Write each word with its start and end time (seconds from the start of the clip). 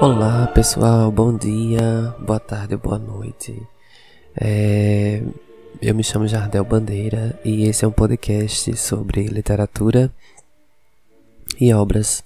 Olá 0.00 0.46
pessoal, 0.54 1.10
bom 1.10 1.36
dia, 1.36 2.14
boa 2.20 2.38
tarde, 2.38 2.76
boa 2.76 3.00
noite. 3.00 3.60
É, 4.40 5.20
eu 5.82 5.92
me 5.92 6.04
chamo 6.04 6.28
Jardel 6.28 6.64
Bandeira 6.64 7.36
e 7.44 7.64
esse 7.64 7.84
é 7.84 7.88
um 7.88 7.90
podcast 7.90 8.76
sobre 8.76 9.26
literatura 9.26 10.08
e 11.60 11.74
obras 11.74 12.22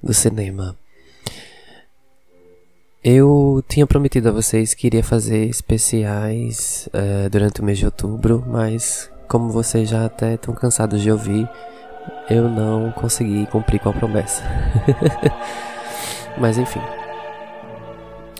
do 0.00 0.14
cinema. 0.14 0.76
Eu 3.02 3.64
tinha 3.66 3.84
prometido 3.84 4.28
a 4.28 4.32
vocês 4.32 4.72
que 4.72 4.86
iria 4.86 5.02
fazer 5.02 5.44
especiais 5.46 6.88
uh, 6.94 7.28
durante 7.30 7.60
o 7.60 7.64
mês 7.64 7.78
de 7.78 7.84
outubro, 7.84 8.44
mas 8.46 9.10
como 9.26 9.50
vocês 9.50 9.88
já 9.88 10.04
até 10.04 10.34
estão 10.34 10.54
cansados 10.54 11.02
de 11.02 11.10
ouvir, 11.10 11.50
eu 12.30 12.48
não 12.48 12.92
consegui 12.92 13.44
cumprir 13.46 13.80
com 13.80 13.88
a 13.88 13.92
promessa. 13.92 14.40
mas 16.38 16.58
enfim. 16.58 16.97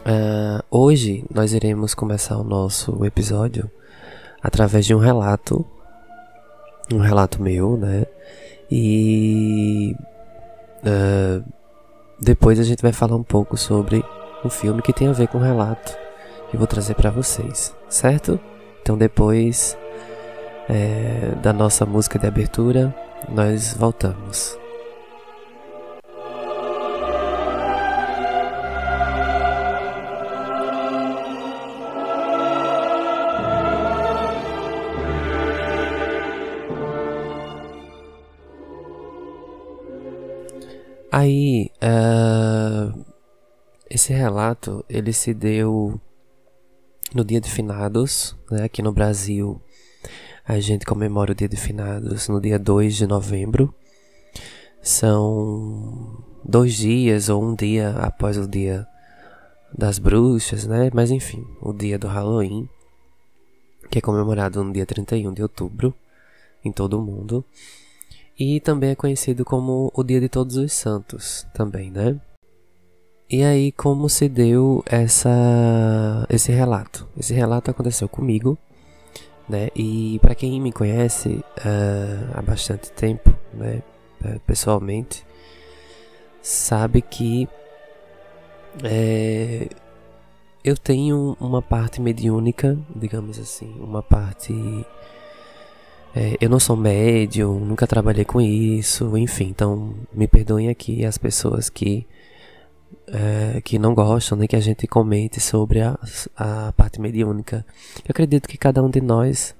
Uh, 0.08 0.64
hoje 0.70 1.22
nós 1.30 1.52
iremos 1.52 1.92
começar 1.92 2.38
o 2.38 2.42
nosso 2.42 3.04
episódio 3.04 3.70
através 4.42 4.86
de 4.86 4.94
um 4.94 4.98
relato, 4.98 5.66
um 6.90 6.96
relato 6.96 7.42
meu, 7.42 7.76
né? 7.76 8.06
E 8.70 9.94
uh, 10.78 11.44
depois 12.18 12.58
a 12.58 12.62
gente 12.62 12.80
vai 12.80 12.92
falar 12.92 13.16
um 13.16 13.22
pouco 13.22 13.54
sobre 13.58 14.02
um 14.42 14.48
filme 14.48 14.80
que 14.80 14.94
tem 14.94 15.08
a 15.08 15.12
ver 15.12 15.28
com 15.28 15.36
o 15.36 15.42
relato 15.42 15.94
que 16.48 16.56
eu 16.56 16.59
vou 16.59 16.66
trazer 16.66 16.95
para 16.95 17.10
vocês, 17.10 17.76
certo? 17.86 18.40
Então 18.80 18.96
depois 18.96 19.76
é, 20.70 21.34
da 21.43 21.52
nossa 21.52 21.84
música 21.84 22.18
de 22.18 22.26
abertura, 22.26 22.95
nós 23.28 23.74
voltamos. 23.74 24.59
Aí, 41.19 41.73
uh, 41.83 43.05
esse 43.91 44.13
relato 44.13 44.85
ele 44.88 45.13
se 45.13 45.35
deu 45.35 46.01
no 47.13 47.24
dia 47.24 47.41
de 47.41 47.51
finados, 47.51 48.37
né? 48.49 48.63
Aqui 48.63 48.83
no 48.83 48.93
Brasil, 48.93 49.61
a 50.46 50.61
gente 50.61 50.87
comemora 50.87 51.33
o 51.33 51.35
dia 51.35 51.49
de 51.49 51.57
finados 51.57 52.29
no 52.29 52.41
dia 52.41 52.57
2 52.57 52.95
de 52.95 53.07
novembro. 53.09 53.74
São 54.80 56.23
dois 56.45 56.74
dias 56.74 57.29
ou 57.29 57.43
um 57.43 57.52
dia 57.52 57.96
após 57.99 58.39
o 58.39 58.46
dia 58.46 58.87
das 59.77 59.99
bruxas, 59.99 60.66
né? 60.66 60.89
Mas 60.95 61.11
enfim, 61.11 61.45
o 61.61 61.73
dia 61.73 61.99
do 61.99 62.07
Halloween, 62.07 62.69
que 63.91 63.99
é 63.99 64.00
comemorado 64.00 64.62
no 64.62 64.72
dia 64.72 64.87
31 64.87 65.34
de 65.34 65.43
outubro 65.43 65.93
em 66.65 66.71
todo 66.71 66.97
o 66.97 67.03
mundo. 67.03 67.44
E 68.38 68.60
também 68.60 68.91
é 68.91 68.94
conhecido 68.94 69.44
como 69.44 69.91
o 69.94 70.04
Dia 70.04 70.20
de 70.20 70.28
Todos 70.28 70.56
os 70.56 70.72
Santos, 70.72 71.47
também, 71.53 71.91
né? 71.91 72.20
E 73.28 73.42
aí, 73.42 73.72
como 73.72 74.08
se 74.08 74.28
deu 74.28 74.82
essa, 74.86 76.25
esse 76.31 76.53
relato? 76.53 77.06
Esse 77.16 77.34
relato 77.34 77.70
aconteceu 77.70 78.09
comigo, 78.09 78.56
né? 79.48 79.69
E 79.75 80.19
para 80.20 80.34
quem 80.34 80.60
me 80.60 80.72
conhece 80.72 81.44
uh, 81.59 82.31
há 82.32 82.41
bastante 82.41 82.92
tempo, 82.92 83.34
né? 83.53 83.82
Eh, 84.25 84.41
pessoalmente, 84.47 85.25
sabe 86.43 87.03
que 87.03 87.48
é, 88.82 89.69
eu 90.65 90.77
tenho 90.77 91.37
uma 91.41 91.62
parte 91.62 92.00
mediúnica, 92.00 92.77
digamos 92.94 93.38
assim, 93.38 93.72
uma 93.81 94.03
parte 94.03 94.53
é, 96.21 96.37
eu 96.41 96.51
não 96.51 96.59
sou 96.59 96.77
médium, 96.77 97.61
nunca 97.61 97.87
trabalhei 97.87 98.25
com 98.25 98.41
isso, 98.41 99.17
enfim, 99.17 99.51
então 99.51 99.95
me 100.12 100.27
perdoem 100.27 100.69
aqui 100.69 101.05
as 101.05 101.17
pessoas 101.17 101.71
que, 101.71 102.05
é, 103.06 103.61
que 103.61 103.79
não 103.79 103.95
gostam, 103.95 104.37
nem 104.37 104.43
né, 104.43 104.49
que 104.49 104.57
a 104.57 104.61
gente 104.61 104.84
comente 104.89 105.39
sobre 105.39 105.81
a, 105.81 105.97
a 106.37 106.73
parte 106.73 107.01
mediúnica. 107.01 107.65
Eu 107.99 108.11
acredito 108.11 108.49
que 108.49 108.59
cada 108.59 108.83
um 108.83 108.91
de 108.91 109.01
nós 109.01 109.55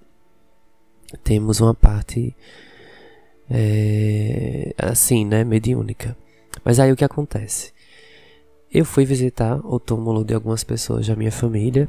temos 1.23 1.61
uma 1.61 1.73
parte 1.73 2.35
é, 3.49 4.75
assim, 4.77 5.25
né, 5.25 5.45
mediúnica. 5.45 6.17
Mas 6.65 6.81
aí 6.81 6.91
o 6.91 6.97
que 6.97 7.05
acontece? 7.05 7.73
Eu 8.69 8.85
fui 8.85 9.05
visitar 9.05 9.65
o 9.65 9.79
túmulo 9.79 10.25
de 10.25 10.35
algumas 10.35 10.65
pessoas 10.65 11.07
da 11.07 11.15
minha 11.15 11.31
família, 11.31 11.89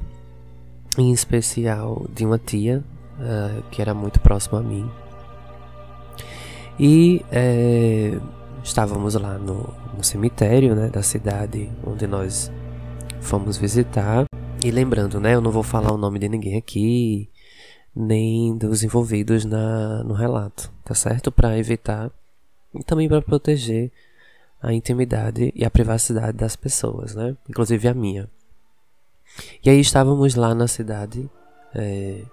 em 0.96 1.12
especial 1.12 2.06
de 2.14 2.24
uma 2.24 2.38
tia 2.38 2.84
uh, 3.20 3.64
que 3.70 3.82
era 3.82 3.94
muito 3.94 4.20
próximo 4.20 4.58
a 4.58 4.62
mim. 4.62 4.90
E 6.80 7.26
é, 7.32 8.18
estávamos 8.64 9.14
lá 9.16 9.38
no, 9.38 9.74
no 9.96 10.04
cemitério 10.04 10.74
né, 10.76 10.88
da 10.88 11.04
cidade 11.04 11.70
onde 11.86 12.08
nós 12.08 12.52
fomos 13.20 13.58
visitar. 13.58 14.26
E 14.64 14.72
lembrando, 14.72 15.20
né, 15.20 15.36
eu 15.36 15.42
não 15.42 15.52
vou 15.52 15.64
falar 15.64 15.92
o 15.92 15.98
nome 15.98 16.20
de 16.20 16.30
ninguém 16.30 16.58
aqui, 16.58 17.30
nem 17.96 18.58
dos 18.58 18.84
envolvidos 18.84 19.46
na, 19.46 20.04
no 20.04 20.14
relato, 20.14 20.72
tá 20.84 20.94
certo? 20.94 21.32
Para 21.32 21.58
evitar 21.58 22.12
e 22.74 22.84
também 22.84 23.08
para 23.10 23.22
proteger 23.22 23.92
a 24.62 24.74
intimidade 24.74 25.52
e 25.56 25.66
a 25.66 25.72
privacidade 25.72 26.38
das 26.38 26.56
pessoas, 26.56 27.16
né? 27.16 27.36
Inclusive 27.50 27.88
a 27.88 27.94
minha. 27.94 28.30
E 29.64 29.70
aí 29.70 29.80
estávamos 29.80 30.36
lá 30.36 30.54
na 30.54 30.68
cidade, 30.68 31.30
é, 31.74 32.24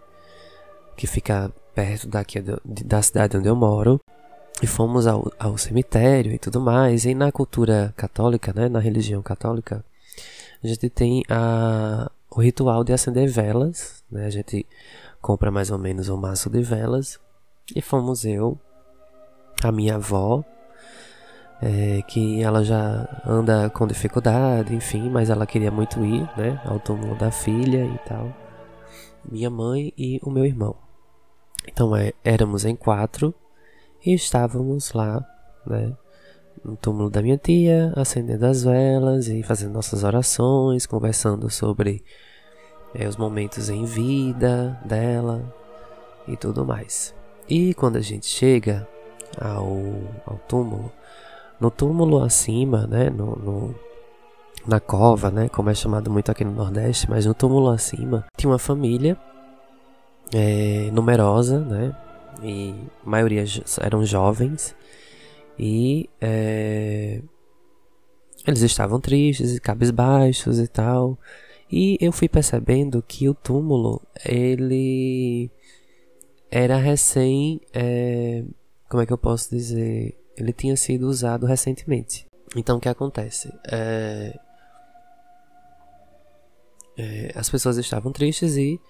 que 0.97 1.07
fica 1.07 1.53
perto 1.75 2.09
daqui 2.09 2.43
da 2.65 3.03
cidade 3.03 3.37
onde 3.37 3.49
eu 3.49 3.57
moro. 3.57 4.01
E 4.63 4.67
fomos 4.67 5.07
ao, 5.07 5.31
ao 5.39 5.59
cemitério 5.59 6.33
e 6.33 6.39
tudo 6.39 6.61
mais. 6.61 7.05
E 7.05 7.15
na 7.15 7.31
cultura 7.31 7.93
católica, 7.97 8.53
né, 8.55 8.69
na 8.69 8.79
religião 8.79 9.21
católica, 9.21 9.85
a 10.65 10.67
gente 10.67 10.89
tem 10.89 11.23
a, 11.29 12.11
o 12.31 12.41
ritual 12.41 12.83
de 12.83 12.93
acender 12.93 13.29
velas. 13.29 14.03
Né? 14.11 14.25
A 14.25 14.31
gente 14.31 14.65
compra 15.21 15.51
mais 15.51 15.71
ou 15.71 15.79
menos 15.79 16.09
um 16.09 16.17
maço 16.17 16.49
de 16.49 16.63
velas. 16.63 17.21
E 17.75 17.83
fomos 17.83 18.25
eu, 18.25 18.59
a 19.63 19.71
minha 19.71 19.97
avó, 19.97 20.43
é, 21.61 22.03
que 22.03 22.43
ela 22.43 22.65
já 22.65 23.23
anda 23.27 23.69
com 23.71 23.87
dificuldade, 23.87 24.75
enfim, 24.75 25.11
mas 25.11 25.31
ela 25.31 25.47
queria 25.47 25.71
muito 25.71 26.05
ir, 26.05 26.29
né, 26.37 26.61
ao 26.65 26.79
túmulo 26.79 27.17
da 27.17 27.31
filha 27.31 27.85
e 27.85 27.99
tal. 28.09 28.33
Minha 29.29 29.51
mãe 29.51 29.93
e 29.99 30.21
o 30.23 30.31
meu 30.31 30.45
irmão. 30.45 30.86
Então 31.67 31.95
é, 31.95 32.13
éramos 32.25 32.65
em 32.65 32.77
quatro 32.77 33.35
e 34.05 34.15
estávamos 34.15 34.93
lá, 34.93 35.25
né? 35.67 35.93
No 36.65 36.77
túmulo 36.77 37.11
da 37.11 37.23
minha 37.23 37.37
tia, 37.37 37.93
acendendo 37.95 38.47
as 38.47 38.65
velas 38.65 39.29
e 39.29 39.43
fazendo 39.43 39.73
nossas 39.73 40.03
orações, 40.03 40.87
conversando 40.87 41.51
sobre 41.51 42.03
é, 42.95 43.07
os 43.07 43.17
momentos 43.17 43.69
em 43.69 43.85
vida 43.85 44.79
dela 44.85 45.43
e 46.27 46.37
tudo 46.37 46.65
mais. 46.65 47.15
E 47.49 47.75
quando 47.75 47.97
a 47.97 48.01
gente 48.01 48.27
chega 48.27 48.89
ao, 49.41 49.69
ao 50.25 50.39
túmulo, 50.49 50.91
no 51.61 51.71
túmulo 51.71 52.23
acima, 52.23 52.87
né, 52.87 53.11
no, 53.11 53.37
no, 53.37 53.75
na 54.67 54.81
cova, 54.81 55.31
né, 55.31 55.49
como 55.49 55.71
é 55.71 55.75
chamado 55.75 56.11
muito 56.11 56.31
aqui 56.31 56.45
no 56.45 56.53
Nordeste, 56.53 57.09
mas 57.09 57.27
no 57.27 57.35
túmulo 57.35 57.71
acima, 57.71 58.25
tinha 58.37 58.51
uma 58.51 58.59
família 58.59 59.17
é, 60.33 60.91
numerosa, 60.93 61.61
né? 61.61 61.97
E 62.43 62.75
a 63.05 63.09
maioria 63.09 63.45
eram 63.81 64.05
jovens. 64.05 64.75
E 65.59 66.09
é, 66.21 67.23
eles 68.47 68.63
estavam 68.63 69.01
tristes 69.01 69.55
e 69.55 69.61
cabisbaixos 69.61 70.59
e 70.59 70.69
tal. 70.69 71.19
E 71.71 71.99
eu 72.01 72.13
fui 72.13 72.29
percebendo 72.29 73.03
que 73.03 73.29
o 73.29 73.35
túmulo, 73.35 74.01
ele 74.25 75.51
era 76.51 76.77
recém. 76.77 77.61
É, 77.75 78.45
como 78.89 79.03
é 79.03 79.07
que 79.07 79.13
eu 79.13 79.19
posso 79.19 79.51
dizer? 79.51 80.17
Ele 80.37 80.53
tinha 80.53 80.77
sido 80.77 81.09
usado 81.09 81.47
recentemente. 81.47 82.27
Então 82.55 82.77
o 82.77 82.81
que 82.81 82.89
acontece? 82.89 83.53
É, 83.71 84.39
é, 86.97 87.33
as 87.35 87.51
pessoas 87.51 87.77
estavam 87.79 88.13
tristes 88.13 88.57
e 88.57 88.81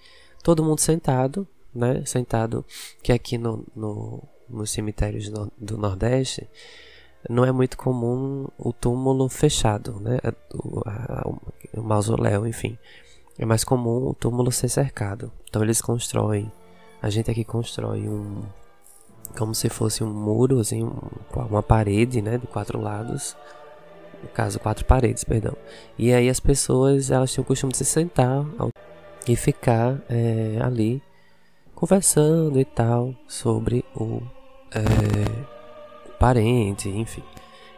todo 0.47 0.63
mundo 0.63 0.79
sentado, 0.79 1.45
né? 1.75 2.05
Sentado, 2.05 2.63
que 3.03 3.11
aqui 3.11 3.37
no, 3.37 3.65
no, 3.75 4.23
nos 4.47 4.71
cemitérios 4.71 5.29
do, 5.29 5.77
Nordeste 5.77 6.47
não 7.29 7.43
é 7.43 7.51
muito 7.51 7.77
comum 7.77 8.47
o 8.57 8.71
túmulo 8.71 9.27
fechado, 9.27 9.99
né? 9.99 10.19
O, 10.53 10.81
a, 10.85 11.27
o 11.73 11.83
mausoléu, 11.83 12.47
enfim. 12.47 12.77
É 13.37 13.43
mais 13.43 13.65
comum 13.65 14.07
o 14.07 14.13
túmulo 14.13 14.49
ser 14.49 14.69
cercado. 14.69 15.33
Então 15.49 15.61
eles 15.61 15.81
constroem, 15.81 16.49
a 17.01 17.09
gente 17.09 17.29
aqui 17.29 17.43
constrói 17.43 18.07
um, 18.07 18.41
como 19.37 19.53
se 19.53 19.67
fosse 19.67 20.01
um 20.01 20.13
muro, 20.13 20.61
assim, 20.61 20.89
uma 21.35 21.61
parede, 21.61 22.21
né, 22.21 22.37
de 22.37 22.47
quatro 22.47 22.79
lados, 22.79 23.35
no 24.23 24.29
caso, 24.29 24.61
quatro 24.61 24.85
paredes, 24.85 25.25
perdão. 25.25 25.57
E 25.97 26.13
aí 26.13 26.29
as 26.29 26.39
pessoas, 26.39 27.11
elas 27.11 27.33
tinham 27.33 27.43
o 27.43 27.45
costume 27.45 27.73
de 27.73 27.79
se 27.79 27.85
sentar 27.85 28.45
e 29.27 29.35
ficar 29.35 30.01
é, 30.09 30.57
ali 30.61 31.01
conversando 31.75 32.59
e 32.59 32.65
tal 32.65 33.13
sobre 33.27 33.83
o, 33.95 34.21
é, 34.71 35.57
parente, 36.19 36.89
enfim. 36.89 37.23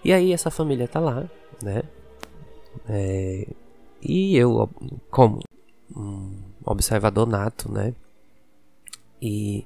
E 0.04 0.14
aí 0.14 0.32
essa 0.32 0.50
família 0.50 0.88
tá 0.88 1.00
lá, 1.00 1.30
né? 1.62 1.84
É, 2.88 3.48
e 4.02 4.36
eu, 4.38 4.70
como 5.12 5.40
um 5.96 6.32
observador 6.66 7.28
nato, 7.28 7.72
né? 7.72 7.94
E 9.22 9.66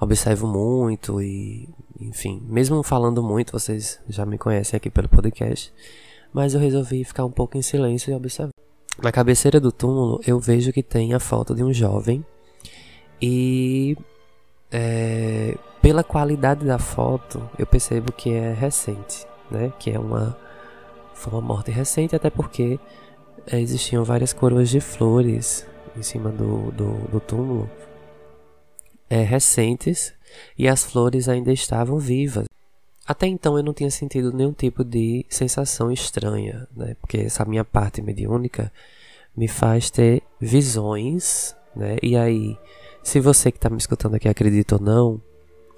observo 0.00 0.46
muito 0.46 1.22
e, 1.22 1.68
enfim, 2.00 2.42
mesmo 2.46 2.82
falando 2.82 3.22
muito, 3.22 3.52
vocês 3.52 4.00
já 4.08 4.26
me 4.26 4.38
conhecem 4.38 4.76
aqui 4.76 4.90
pelo 4.90 5.08
podcast, 5.08 5.72
mas 6.32 6.54
eu 6.54 6.60
resolvi 6.60 7.04
ficar 7.04 7.24
um 7.24 7.30
pouco 7.30 7.56
em 7.56 7.62
silêncio 7.62 8.10
e 8.10 8.14
observar. 8.14 8.59
Na 9.02 9.10
cabeceira 9.10 9.58
do 9.58 9.72
túmulo 9.72 10.20
eu 10.26 10.38
vejo 10.38 10.72
que 10.72 10.82
tem 10.82 11.14
a 11.14 11.20
foto 11.20 11.54
de 11.54 11.64
um 11.64 11.72
jovem 11.72 12.24
e 13.20 13.96
é, 14.70 15.56
pela 15.80 16.04
qualidade 16.04 16.66
da 16.66 16.78
foto 16.78 17.48
eu 17.58 17.66
percebo 17.66 18.12
que 18.12 18.30
é 18.30 18.52
recente, 18.52 19.26
né? 19.50 19.72
Que 19.78 19.90
é 19.90 19.98
uma 19.98 20.36
foi 21.14 21.32
uma 21.34 21.42
morte 21.42 21.70
recente, 21.70 22.16
até 22.16 22.30
porque 22.30 22.78
existiam 23.52 24.04
várias 24.04 24.32
coroas 24.32 24.68
de 24.68 24.80
flores 24.80 25.66
em 25.96 26.02
cima 26.02 26.30
do, 26.30 26.70
do, 26.70 26.92
do 27.08 27.20
túmulo 27.20 27.68
é, 29.08 29.22
recentes 29.22 30.14
e 30.56 30.68
as 30.68 30.84
flores 30.84 31.28
ainda 31.28 31.52
estavam 31.52 31.98
vivas. 31.98 32.49
Até 33.10 33.26
então 33.26 33.56
eu 33.58 33.64
não 33.64 33.74
tinha 33.74 33.90
sentido 33.90 34.32
nenhum 34.32 34.52
tipo 34.52 34.84
de 34.84 35.26
sensação 35.28 35.90
estranha, 35.90 36.68
né? 36.76 36.94
porque 37.00 37.16
essa 37.16 37.44
minha 37.44 37.64
parte 37.64 38.00
mediúnica 38.00 38.72
me 39.36 39.48
faz 39.48 39.90
ter 39.90 40.22
visões, 40.40 41.56
né? 41.74 41.96
E 42.04 42.16
aí, 42.16 42.56
se 43.02 43.18
você 43.18 43.50
que 43.50 43.58
está 43.58 43.68
me 43.68 43.78
escutando 43.78 44.14
aqui 44.14 44.28
acredita 44.28 44.76
ou 44.76 44.80
não, 44.80 45.20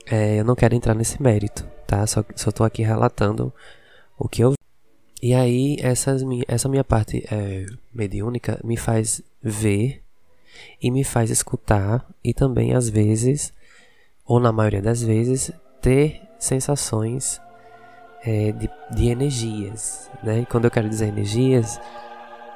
é, 0.04 0.40
eu 0.40 0.44
não 0.44 0.54
quero 0.54 0.74
entrar 0.74 0.94
nesse 0.94 1.22
mérito, 1.22 1.66
tá? 1.86 2.06
Só, 2.06 2.22
só 2.36 2.52
tô 2.52 2.64
aqui 2.64 2.82
relatando 2.82 3.50
o 4.18 4.28
que 4.28 4.44
eu 4.44 4.50
vi. 4.50 4.56
E 5.22 5.32
aí, 5.32 5.78
essas, 5.80 6.22
essa 6.46 6.68
minha 6.68 6.84
parte 6.84 7.26
é, 7.32 7.64
mediúnica 7.94 8.60
me 8.62 8.76
faz 8.76 9.22
ver 9.42 10.02
e 10.82 10.90
me 10.90 11.02
faz 11.02 11.30
escutar 11.30 12.06
e 12.22 12.34
também 12.34 12.74
às 12.74 12.90
vezes, 12.90 13.54
ou 14.26 14.38
na 14.38 14.52
maioria 14.52 14.82
das 14.82 15.02
vezes, 15.02 15.50
ter 15.80 16.20
sensações 16.42 17.40
é, 18.24 18.52
de, 18.52 18.68
de 18.90 19.08
energias. 19.08 20.10
Né? 20.22 20.40
E 20.40 20.46
quando 20.46 20.64
eu 20.64 20.70
quero 20.70 20.88
dizer 20.88 21.06
energias, 21.06 21.80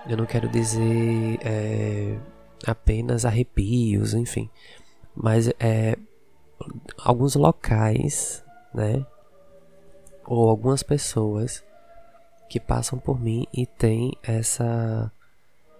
eu 0.08 0.16
não 0.16 0.26
quero 0.26 0.48
dizer 0.48 1.38
é, 1.44 2.18
apenas 2.66 3.24
arrepios, 3.24 4.12
enfim, 4.12 4.50
mas 5.14 5.48
é, 5.60 5.96
alguns 6.98 7.36
locais, 7.36 8.44
né? 8.74 9.06
Ou 10.24 10.48
algumas 10.50 10.82
pessoas 10.82 11.64
que 12.48 12.58
passam 12.58 12.98
por 12.98 13.20
mim 13.20 13.46
e 13.52 13.66
tem 13.66 14.12
essa 14.22 15.10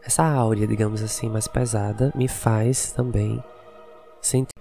essa 0.05 0.25
áurea, 0.25 0.69
digamos 0.69 1.03
assim, 1.03 1.29
mais 1.29 1.49
pesada, 1.49 2.13
me 2.15 2.29
faz 2.29 2.93
também 2.93 3.43
sentir. 4.21 4.53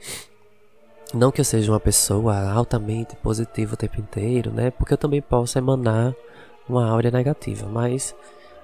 Não 1.15 1.31
que 1.31 1.39
eu 1.39 1.45
seja 1.45 1.71
uma 1.71 1.79
pessoa 1.79 2.51
altamente 2.51 3.15
positiva 3.15 3.73
o 3.73 3.77
tempo 3.77 4.01
inteiro, 4.01 4.51
né? 4.51 4.69
Porque 4.69 4.93
eu 4.93 4.97
também 4.97 5.21
posso 5.21 5.57
emanar 5.57 6.13
uma 6.67 6.85
áurea 6.89 7.09
negativa, 7.09 7.69
mas 7.69 8.13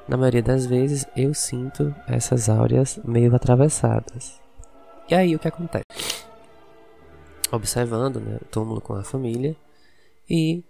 na 0.06 0.18
maioria 0.18 0.44
das 0.44 0.66
vezes 0.66 1.08
eu 1.16 1.34
sinto 1.34 1.96
essas 2.06 2.50
áureas 2.50 3.00
meio 3.06 3.34
atravessadas. 3.34 4.38
E 5.10 5.16
aí 5.16 5.34
o 5.34 5.40
que 5.40 5.48
acontece? 5.48 5.86
Observando 7.50 8.20
né, 8.20 8.38
o 8.42 8.46
túmulo 8.46 8.82
com 8.82 8.96
a 8.96 9.04
família 9.04 9.56
e 10.30 10.62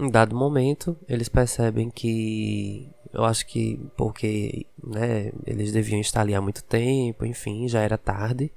em 0.00 0.10
dado 0.10 0.34
momento 0.34 0.96
eles 1.06 1.28
percebem 1.28 1.90
que 1.90 2.88
eu 3.12 3.26
acho 3.26 3.46
que 3.46 3.78
porque 3.94 4.64
né, 4.82 5.32
eles 5.46 5.70
deviam 5.70 6.00
estar 6.00 6.22
ali 6.22 6.34
há 6.34 6.40
muito 6.40 6.64
tempo, 6.64 7.26
enfim, 7.26 7.68
já 7.68 7.82
era 7.82 7.98
tarde, 7.98 8.50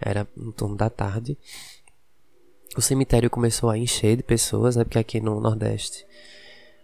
era 0.00 0.26
em 0.34 0.50
torno 0.50 0.76
da 0.76 0.88
tarde. 0.88 1.36
O 2.76 2.82
cemitério 2.82 3.30
começou 3.30 3.70
a 3.70 3.78
encher 3.78 4.16
de 4.16 4.22
pessoas, 4.22 4.76
né, 4.76 4.84
porque 4.84 4.98
aqui 4.98 5.20
no 5.20 5.40
Nordeste 5.40 6.04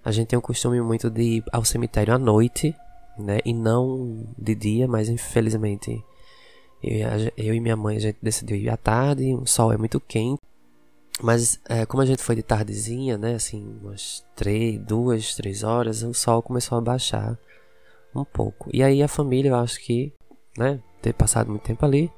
a 0.05 0.11
gente 0.11 0.29
tem 0.29 0.38
o 0.38 0.43
costume 0.43 0.81
muito 0.81 1.11
de 1.11 1.23
ir 1.23 1.44
ao 1.53 1.65
cemitério 1.65 2.15
à 2.15 2.19
noite, 2.19 2.75
né, 3.19 3.38
e 3.44 3.53
não 3.53 4.25
de 4.38 4.55
dia, 4.55 4.88
mas 4.88 5.09
infelizmente 5.09 6.03
eu, 6.82 7.09
eu 7.37 7.55
e 7.55 7.61
minha 7.61 7.77
mãe 7.77 7.97
a 7.97 8.00
gente 8.00 8.19
decidiu 8.23 8.56
ir 8.56 8.71
à 8.71 8.77
tarde, 8.77 9.35
o 9.35 9.47
sol 9.47 9.73
é 9.73 9.77
muito 9.77 10.00
quente. 10.00 10.41
Mas 11.23 11.61
é, 11.69 11.85
como 11.85 12.03
a 12.03 12.06
gente 12.06 12.23
foi 12.23 12.35
de 12.35 12.43
tardezinha, 12.43 13.19
né, 13.19 13.35
assim, 13.35 13.79
umas 13.83 14.25
três, 14.35 14.81
duas, 14.81 15.35
três 15.35 15.62
horas, 15.62 16.03
o 16.03 16.15
sol 16.15 16.43
começou 16.43 16.79
a 16.79 16.81
baixar 16.81 17.38
um 18.15 18.25
pouco. 18.25 18.71
E 18.73 18.83
aí 18.83 19.03
a 19.03 19.09
família, 19.09 19.50
eu 19.50 19.56
acho 19.56 19.79
que, 19.81 20.15
né, 20.56 20.81
ter 21.03 21.12
passado 21.12 21.50
muito 21.50 21.62
tempo 21.62 21.85
ali, 21.85 22.11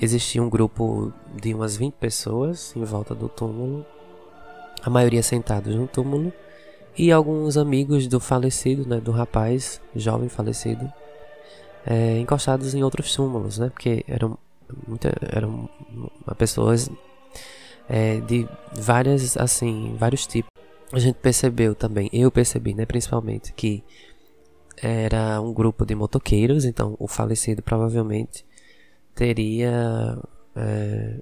existia 0.00 0.42
um 0.42 0.48
grupo 0.48 1.12
de 1.34 1.54
umas 1.54 1.76
20 1.76 1.94
pessoas 1.94 2.74
em 2.76 2.84
volta 2.84 3.14
do 3.14 3.28
túmulo, 3.28 3.84
a 4.82 4.90
maioria 4.90 5.22
sentados 5.22 5.74
no 5.74 5.86
túmulo, 5.86 6.32
e 6.96 7.12
alguns 7.12 7.56
amigos 7.56 8.06
do 8.06 8.18
falecido, 8.18 8.88
né, 8.88 9.00
do 9.00 9.10
rapaz, 9.10 9.80
jovem 9.94 10.28
falecido, 10.28 10.90
é, 11.86 12.18
encostados 12.18 12.74
em 12.74 12.82
outros 12.82 13.14
túmulos, 13.14 13.58
né, 13.58 13.70
porque 13.70 14.04
eram, 14.08 14.38
muita, 14.86 15.12
eram 15.32 15.68
pessoas 16.36 16.90
é, 17.88 18.20
de 18.20 18.48
várias, 18.72 19.36
assim, 19.36 19.94
vários 19.98 20.26
tipos. 20.26 20.50
A 20.92 20.98
gente 20.98 21.16
percebeu 21.16 21.74
também, 21.74 22.08
eu 22.12 22.30
percebi, 22.30 22.74
né, 22.74 22.86
principalmente, 22.86 23.52
que 23.52 23.82
era 24.80 25.40
um 25.40 25.52
grupo 25.52 25.84
de 25.84 25.94
motoqueiros, 25.94 26.64
então 26.64 26.96
o 26.98 27.08
falecido 27.08 27.62
provavelmente 27.62 28.44
teria 29.18 30.16
é, 30.54 31.18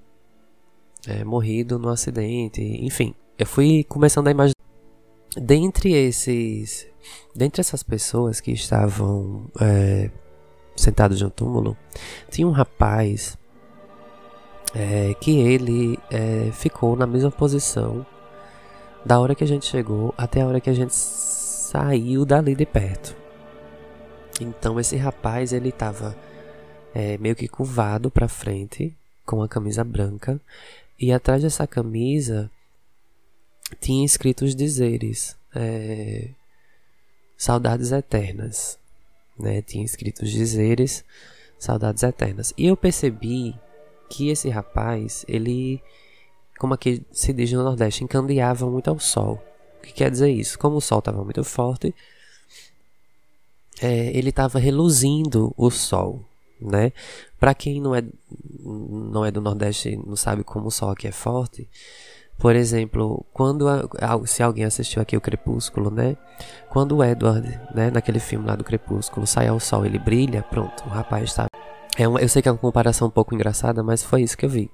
é, 1.06 1.24
morrido 1.24 1.78
no 1.78 1.88
acidente, 1.88 2.60
enfim. 2.60 3.14
Eu 3.38 3.46
fui 3.46 3.84
começando 3.84 4.28
a 4.28 4.30
imaginar. 4.30 4.54
Dentre 5.34 5.94
esses. 5.94 6.86
Dentre 7.34 7.60
essas 7.60 7.82
pessoas 7.82 8.38
que 8.38 8.52
estavam 8.52 9.50
é, 9.58 10.10
sentados 10.76 11.22
no 11.22 11.30
túmulo, 11.30 11.74
tinha 12.30 12.46
um 12.46 12.50
rapaz 12.50 13.38
é, 14.74 15.14
que 15.14 15.38
ele 15.38 15.98
é, 16.10 16.50
ficou 16.52 16.96
na 16.96 17.06
mesma 17.06 17.30
posição 17.30 18.04
da 19.04 19.18
hora 19.18 19.34
que 19.34 19.44
a 19.44 19.46
gente 19.46 19.64
chegou 19.64 20.12
até 20.18 20.42
a 20.42 20.46
hora 20.46 20.60
que 20.60 20.68
a 20.68 20.74
gente 20.74 20.94
saiu 20.94 22.26
dali 22.26 22.54
de 22.54 22.66
perto. 22.66 23.16
Então 24.40 24.78
esse 24.80 24.96
rapaz 24.96 25.52
ele 25.52 25.68
estava 25.68 26.14
é, 26.96 27.18
meio 27.18 27.36
que 27.36 27.46
curvado 27.46 28.10
para 28.10 28.26
frente 28.26 28.96
com 29.22 29.42
a 29.42 29.48
camisa 29.48 29.84
branca 29.84 30.40
e 30.98 31.12
atrás 31.12 31.42
dessa 31.42 31.66
camisa 31.66 32.50
tinha 33.78 34.06
escritos 34.06 34.56
dizeres 34.56 35.36
é, 35.54 36.30
saudades 37.36 37.92
eternas, 37.92 38.78
né? 39.38 39.60
Tinha 39.60 39.84
escritos 39.84 40.30
dizeres 40.30 41.04
saudades 41.58 42.02
eternas 42.02 42.54
e 42.56 42.64
eu 42.64 42.74
percebi 42.78 43.54
que 44.08 44.30
esse 44.30 44.48
rapaz, 44.48 45.22
ele, 45.28 45.82
como 46.58 46.72
aqui 46.72 47.02
se 47.12 47.30
diz 47.34 47.52
no 47.52 47.62
Nordeste, 47.62 48.04
encandeava 48.04 48.70
muito 48.70 48.88
ao 48.88 48.98
sol. 48.98 49.42
O 49.80 49.82
que 49.82 49.92
quer 49.92 50.10
dizer 50.10 50.30
isso? 50.30 50.58
Como 50.58 50.76
o 50.76 50.80
sol 50.80 51.00
estava 51.00 51.22
muito 51.22 51.44
forte, 51.44 51.94
é, 53.82 54.16
ele 54.16 54.30
estava 54.30 54.58
reluzindo 54.58 55.52
o 55.58 55.70
sol, 55.70 56.24
né? 56.60 56.92
Para 57.38 57.54
quem 57.54 57.80
não 57.80 57.94
é, 57.94 58.02
não 58.60 59.24
é 59.24 59.30
do 59.30 59.40
Nordeste 59.40 59.96
não 59.96 60.16
sabe 60.16 60.44
como 60.44 60.68
o 60.68 60.70
sol 60.70 60.90
aqui 60.90 61.08
é 61.08 61.12
forte, 61.12 61.68
por 62.38 62.54
exemplo, 62.54 63.24
quando 63.32 63.66
a, 63.68 63.82
se 64.26 64.42
alguém 64.42 64.64
assistiu 64.64 65.00
aqui 65.00 65.16
o 65.16 65.20
Crepúsculo, 65.20 65.90
né? 65.90 66.16
Quando 66.68 66.96
o 66.96 67.04
Edward, 67.04 67.48
né, 67.74 67.90
naquele 67.90 68.20
filme 68.20 68.46
lá 68.46 68.54
do 68.54 68.64
Crepúsculo, 68.64 69.26
sai 69.26 69.48
ao 69.48 69.58
sol, 69.58 69.86
ele 69.86 69.98
brilha, 69.98 70.42
pronto, 70.42 70.84
o 70.84 70.88
rapaz 70.88 71.30
está 71.30 71.46
é 71.98 72.04
eu 72.04 72.28
sei 72.28 72.42
que 72.42 72.48
é 72.48 72.52
uma 72.52 72.58
comparação 72.58 73.08
um 73.08 73.10
pouco 73.10 73.34
engraçada, 73.34 73.82
mas 73.82 74.02
foi 74.02 74.22
isso 74.22 74.36
que 74.36 74.44
eu 74.44 74.50
vi. 74.50 74.70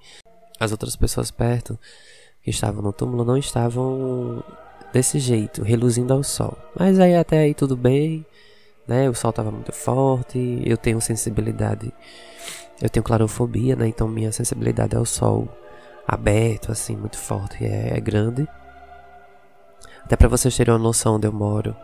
As 0.59 0.73
outras 0.73 0.97
pessoas 0.97 1.31
perto 1.31 1.79
que 2.43 2.51
estavam 2.51 2.83
no 2.83 2.93
túmulo 2.93 3.25
não 3.25 3.37
estavam 3.37 4.43
desse 4.93 5.21
jeito, 5.21 5.63
reluzindo 5.63 6.13
ao 6.13 6.25
sol. 6.25 6.59
Mas 6.77 6.99
aí 6.99 7.15
até 7.15 7.39
aí 7.39 7.55
tudo 7.55 7.77
bem, 7.77 8.27
né? 8.93 9.09
O 9.09 9.15
sol 9.15 9.31
estava 9.31 9.51
muito 9.51 9.73
forte, 9.73 10.63
eu 10.67 10.77
tenho 10.77 11.01
sensibilidade, 11.01 11.91
eu 12.81 12.91
tenho 12.91 13.03
clarofobia, 13.03 13.75
né? 13.75 13.89
Então 13.89 14.07
minha 14.07 14.31
sensibilidade 14.31 14.95
ao 14.95 15.07
sol 15.07 15.49
aberto, 16.07 16.71
assim, 16.71 16.95
muito 16.95 17.17
forte, 17.17 17.65
é, 17.65 17.97
é 17.97 18.01
grande. 18.01 18.47
Até 20.05 20.15
para 20.15 20.29
vocês 20.29 20.55
terem 20.55 20.75
uma 20.75 20.79
noção 20.79 21.17
onde 21.17 21.27
eu 21.27 21.33
moro, 21.33 21.75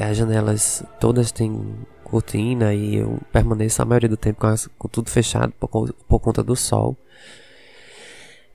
as 0.00 0.16
janelas 0.16 0.84
todas 1.00 1.32
têm 1.32 1.76
cortina 2.04 2.72
e 2.72 2.96
eu 2.96 3.18
permaneço 3.32 3.82
a 3.82 3.84
maioria 3.84 4.08
do 4.08 4.16
tempo 4.16 4.40
com, 4.40 4.54
com 4.78 4.88
tudo 4.88 5.10
fechado 5.10 5.52
por, 5.58 5.92
por, 5.92 6.20
conta 6.20 6.42
do 6.42 6.54
sol. 6.54 6.96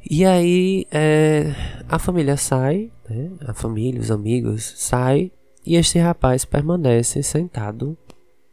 E 0.09 0.25
aí 0.25 0.85
é, 0.89 1.53
a 1.89 1.99
família 1.99 2.37
sai, 2.37 2.91
né? 3.09 3.31
a 3.45 3.53
família, 3.53 3.99
os 3.99 4.11
amigos 4.11 4.73
saem 4.77 5.31
e 5.65 5.75
este 5.75 5.99
rapaz 5.99 6.45
permanece 6.45 7.23
sentado 7.23 7.97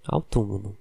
ao 0.06 0.22
túmulo. 0.22 0.76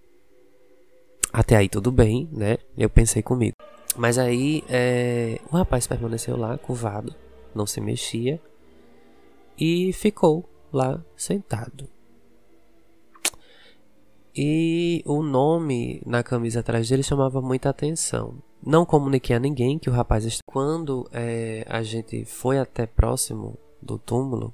Até 1.32 1.56
aí 1.56 1.70
tudo 1.70 1.92
bem, 1.92 2.28
né? 2.32 2.58
Eu 2.78 2.90
pensei 2.90 3.22
comigo. 3.22 3.56
Mas 3.96 4.18
aí 4.18 4.64
é, 4.70 5.40
o 5.52 5.58
rapaz 5.58 5.88
permaneceu 5.88 6.38
lá, 6.38 6.58
curvado, 6.58 7.14
não 7.54 7.66
se 7.66 7.82
mexia 7.82 8.40
e 9.58 9.92
ficou 9.94 10.48
lá 10.72 11.04
sentado. 11.16 11.88
E 14.36 15.04
o 15.06 15.22
nome 15.22 16.02
na 16.06 16.24
camisa 16.24 16.62
atrás 16.62 16.88
dele 16.88 17.04
chamava 17.04 17.42
muita 17.42 17.70
atenção. 17.70 18.36
Não 18.66 18.86
comuniquei 18.86 19.36
a 19.36 19.40
ninguém 19.40 19.80
que 19.80 19.90
o 19.90 19.94
rapaz. 19.94 20.40
Quando 20.46 21.10
é, 21.12 21.66
a 21.68 21.82
gente 21.82 22.24
foi 22.26 22.60
até 22.60 22.86
próximo 22.86 23.58
do 23.82 23.98
túmulo, 23.98 24.54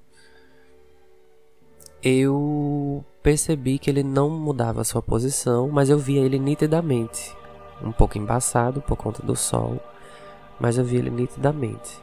eu 2.05 3.03
percebi 3.23 3.79
que 3.79 3.89
ele 3.89 4.03
não 4.03 4.29
mudava 4.29 4.83
sua 4.83 5.01
posição, 5.01 5.69
mas 5.69 5.89
eu 5.89 5.97
via 5.97 6.21
ele 6.21 6.37
nitidamente. 6.37 7.35
Um 7.81 7.91
pouco 7.91 8.15
embaçado 8.15 8.79
por 8.79 8.95
conta 8.95 9.25
do 9.25 9.35
sol, 9.35 9.81
mas 10.59 10.77
eu 10.77 10.85
via 10.85 10.99
ele 10.99 11.09
nitidamente. 11.09 11.99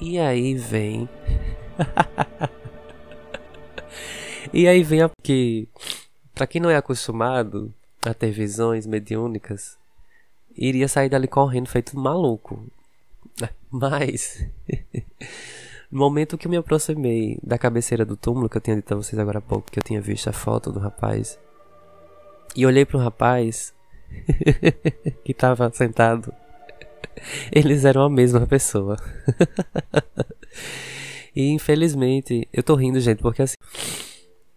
E 0.00 0.18
aí 0.18 0.54
vem. 0.54 1.06
e 4.50 4.66
aí 4.66 4.82
vem 4.82 5.02
a. 5.02 5.10
que 5.22 5.68
para 6.34 6.46
quem 6.46 6.62
não 6.62 6.70
é 6.70 6.76
acostumado 6.76 7.70
a 8.02 8.14
ter 8.14 8.30
visões 8.30 8.86
mediúnicas, 8.86 9.76
iria 10.56 10.88
sair 10.88 11.10
dali 11.10 11.28
correndo 11.28 11.68
feito 11.68 11.98
maluco. 11.98 12.66
Mas, 13.70 14.46
no 15.90 15.98
momento 15.98 16.36
que 16.36 16.46
eu 16.46 16.50
me 16.50 16.56
aproximei 16.56 17.38
da 17.42 17.58
cabeceira 17.58 18.04
do 18.04 18.16
túmulo, 18.16 18.48
que 18.48 18.56
eu 18.56 18.60
tinha 18.60 18.76
dito 18.76 18.92
a 18.92 18.96
vocês 18.96 19.18
agora 19.18 19.38
há 19.38 19.42
pouco, 19.42 19.70
que 19.70 19.78
eu 19.78 19.82
tinha 19.82 20.00
visto 20.00 20.28
a 20.28 20.32
foto 20.32 20.70
do 20.70 20.78
rapaz, 20.78 21.38
e 22.54 22.66
olhei 22.66 22.84
para 22.84 22.96
o 22.96 23.00
rapaz 23.00 23.74
que 25.24 25.32
estava 25.32 25.70
sentado, 25.72 26.32
eles 27.52 27.84
eram 27.84 28.02
a 28.02 28.10
mesma 28.10 28.46
pessoa. 28.46 28.96
e 31.34 31.48
infelizmente, 31.50 32.48
eu 32.52 32.62
tô 32.62 32.74
rindo, 32.74 33.00
gente, 33.00 33.22
porque 33.22 33.42
assim 33.42 33.54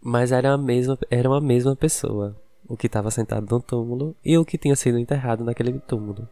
mas 0.01 0.31
era 0.31 0.53
a 0.53 0.57
mesma, 0.57 0.97
era 1.11 1.29
uma 1.29 1.39
mesma 1.39 1.75
pessoa, 1.75 2.35
o 2.67 2.75
que 2.75 2.87
estava 2.87 3.11
sentado 3.11 3.47
no 3.49 3.61
túmulo 3.61 4.15
e 4.25 4.35
o 4.37 4.43
que 4.43 4.57
tinha 4.57 4.75
sido 4.75 4.97
enterrado 4.97 5.43
naquele 5.43 5.79
túmulo. 5.79 6.27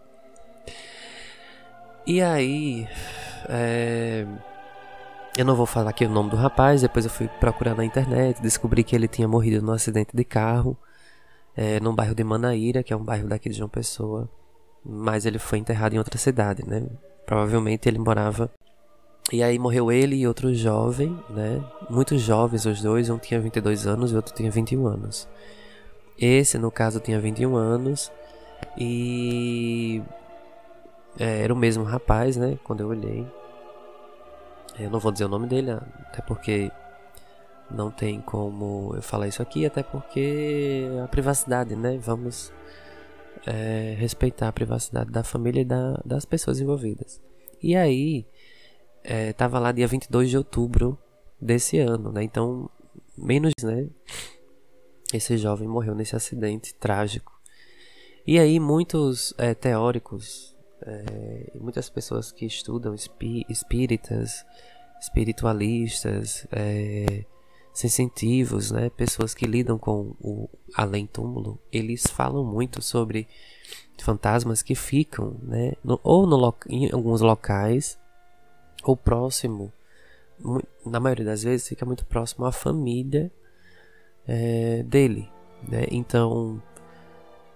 E 2.08 2.20
aí, 2.22 2.88
é... 3.48 4.25
eu 5.39 5.46
não 5.46 5.55
vou 5.55 5.65
falar 5.65 5.91
aqui 5.91 6.05
o 6.05 6.10
nome 6.10 6.29
do 6.29 6.36
rapaz. 6.36 6.81
Depois 6.81 7.05
eu 7.05 7.12
fui 7.12 7.29
procurar 7.39 7.74
na 7.74 7.86
internet, 7.86 8.41
descobri 8.41 8.84
que 8.84 8.93
ele 8.93 9.08
tinha 9.08 9.25
morrido 9.25 9.65
num 9.65 9.72
acidente 9.72 10.10
de 10.13 10.25
carro, 10.25 10.77
é, 11.55 11.79
num 11.79 11.96
bairro 11.96 12.13
de 12.13 12.25
Manaíra, 12.25 12.84
que 12.84 12.91
é 12.91 12.96
um 12.96 13.03
bairro 13.03 13.25
daqui 13.29 13.48
de 13.48 13.55
João 13.55 13.69
Pessoa. 13.69 14.29
Mas 14.86 15.25
ele 15.25 15.39
foi 15.39 15.60
enterrado 15.60 15.93
em 15.96 15.98
outra 15.98 16.17
cidade, 16.17 16.67
né? 16.67 16.86
Provavelmente 17.25 17.88
ele 17.88 17.98
morava 17.98 18.51
e 19.31 19.41
aí 19.41 19.58
morreu 19.58 19.89
ele 19.89 20.17
e 20.17 20.27
outro 20.27 20.53
jovem, 20.53 21.17
né? 21.29 21.63
Muito 21.89 22.17
jovens 22.17 22.65
os 22.65 22.81
dois, 22.81 23.10
um 23.10 23.17
tinha 23.17 23.39
22 23.39 23.88
anos 23.88 24.12
e 24.12 24.15
outro 24.17 24.34
tinha 24.36 24.51
21 24.51 24.88
anos. 24.88 25.25
Esse, 26.17 26.58
no 26.58 26.69
caso, 26.69 27.00
tinha 27.00 27.17
21 27.17 27.55
anos 27.55 28.12
e 28.77 30.01
é, 31.17 31.43
era 31.43 31.53
o 31.53 31.58
mesmo 31.58 31.86
rapaz, 31.86 32.36
né? 32.36 32.60
Quando 32.65 32.81
eu 32.81 32.89
olhei. 32.89 33.38
Eu 34.79 34.89
não 34.89 35.00
vou 35.00 35.12
dizer 35.12 35.25
o 35.25 35.29
nome 35.29 35.48
dele, 35.48 35.71
até 35.71 36.21
porque 36.21 36.71
não 37.69 37.91
tem 37.91 38.21
como 38.21 38.93
eu 38.95 39.01
falar 39.01 39.27
isso 39.27 39.41
aqui, 39.41 39.65
até 39.65 39.83
porque 39.83 40.88
a 41.03 41.07
privacidade, 41.07 41.75
né? 41.75 41.98
Vamos 41.98 42.51
é, 43.45 43.95
respeitar 43.98 44.48
a 44.48 44.53
privacidade 44.53 45.12
da 45.12 45.24
família 45.24 45.62
e 45.62 45.65
da, 45.65 46.01
das 46.05 46.25
pessoas 46.25 46.59
envolvidas. 46.59 47.21
E 47.62 47.75
aí, 47.75 48.25
é, 49.03 49.33
tava 49.33 49.59
lá 49.59 49.71
dia 49.71 49.88
22 49.88 50.29
de 50.29 50.38
outubro 50.38 50.98
desse 51.39 51.77
ano, 51.77 52.12
né? 52.12 52.24
Então, 52.24 52.69
menos, 53.17 53.53
né? 53.63 53.88
Esse 55.13 55.38
jovem 55.38 55.67
morreu 55.67 55.95
nesse 55.95 56.15
acidente 56.15 56.74
trágico. 56.74 57.39
E 58.25 58.38
aí, 58.39 58.59
muitos 58.59 59.33
é, 59.38 59.53
teóricos, 59.53 60.55
é, 60.81 61.51
muitas 61.59 61.89
pessoas 61.89 62.31
que 62.31 62.45
estudam 62.45 62.93
espí 62.93 63.45
espíritas, 63.50 64.45
espiritualistas, 65.00 66.48
é, 66.51 67.24
sensitivos, 67.74 68.72
né? 68.72 68.89
Pessoas 68.89 69.34
que 69.34 69.46
lidam 69.46 69.77
com 69.77 70.15
o 70.22 70.50
além-túmulo, 70.74 71.60
eles 71.72 72.08
falam 72.08 72.44
muito 72.44 72.82
sobre 72.82 73.27
fantasmas 74.01 74.62
que 74.62 74.75
ficam, 74.75 75.38
né? 75.41 75.74
No, 75.84 76.00
ou 76.03 76.25
no, 76.25 76.56
em 76.68 76.91
alguns 76.91 77.22
locais 77.22 77.98
ou 78.84 78.96
próximo, 78.96 79.72
na 80.86 81.00
maioria 81.00 81.25
das 81.25 81.44
vezes, 81.44 81.68
fica 81.68 81.86
muito 81.86 82.06
próximo 82.06 82.46
à 82.46 82.51
família 82.51 83.32
é, 84.27 84.84
dele. 84.84 85.29
Né? 85.68 85.86
Então, 85.91 86.62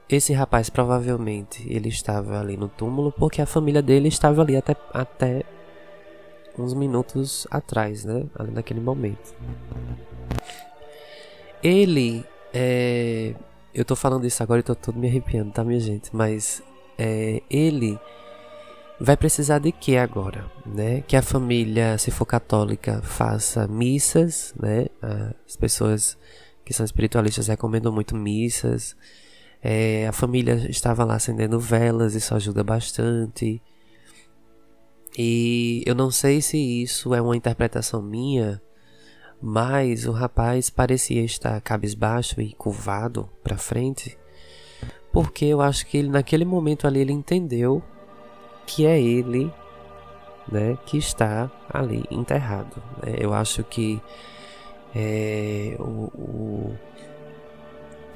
esse 0.10 0.34
rapaz 0.34 0.70
provavelmente 0.70 1.66
ele 1.72 1.90
estava 1.90 2.40
ali 2.40 2.58
no 2.58 2.68
túmulo 2.68 3.12
porque 3.12 3.42
a 3.42 3.46
família 3.46 3.82
dele 3.82 4.10
estava 4.10 4.42
ali 4.42 4.56
até, 4.56 4.76
até 4.94 5.44
uns 6.58 6.74
minutos 6.74 7.48
atrás, 7.50 8.06
né? 8.06 8.26
Naquele 8.52 8.80
momento. 8.80 9.34
Ele, 11.64 12.26
é, 12.54 13.34
eu 13.74 13.86
tô 13.86 13.96
falando 13.96 14.28
isso 14.28 14.44
agora 14.44 14.60
e 14.60 14.64
tô 14.64 14.76
todo 14.76 15.00
me 15.00 15.08
arrepiando, 15.08 15.52
tá, 15.52 15.64
minha 15.64 15.80
gente? 15.80 16.16
Mas 16.16 16.62
é, 16.98 17.42
ele 17.50 17.98
vai 19.00 19.18
precisar 19.18 19.60
de 19.60 19.72
que 19.72 19.98
agora, 19.98 20.46
né? 20.66 21.02
Que 21.02 21.16
a 21.16 21.22
família, 21.22 21.98
se 21.98 22.12
for 22.12 22.26
católica, 22.26 23.02
faça 23.02 23.68
missas, 23.68 24.54
né? 24.60 24.88
As 25.46 25.56
pessoas 25.56 26.18
que 26.64 26.74
são 26.74 26.86
espiritualistas 26.86 27.48
recomendam 27.48 27.92
muito 27.92 28.16
missas. 28.16 28.96
É, 29.62 30.08
a 30.08 30.12
família 30.12 30.56
estava 30.70 31.04
lá 31.04 31.16
acendendo 31.16 31.60
velas, 31.60 32.16
isso 32.16 32.36
ajuda 32.36 32.64
bastante. 32.64 33.62
E 35.18 35.84
eu 35.86 35.94
não 35.94 36.10
sei 36.10 36.42
se 36.42 36.58
isso 36.58 37.14
é 37.14 37.22
uma 37.22 37.36
interpretação 37.38 38.02
minha, 38.02 38.62
mas 39.42 40.06
o 40.06 40.12
rapaz 40.12 40.70
parecia 40.70 41.24
estar 41.24 41.60
cabisbaixo 41.62 42.42
e 42.42 42.54
curvado 42.54 43.30
para 43.44 43.58
frente, 43.58 44.18
porque 45.12 45.46
eu 45.46 45.62
acho 45.62 45.86
que 45.86 45.98
ele 45.98 46.10
naquele 46.10 46.46
momento 46.46 46.88
ali 46.88 47.02
ele 47.02 47.14
entendeu 47.14 47.84
que 48.66 48.86
é 48.86 49.00
ele 49.00 49.52
né, 50.52 50.78
que 50.86 50.98
está 50.98 51.52
ali 51.70 52.04
enterrado. 52.10 52.82
Né? 53.02 53.16
Eu 53.20 53.34
acho 53.34 53.64
que 53.64 54.02
é, 54.96 55.76
o, 55.80 56.10
o, 56.14 56.78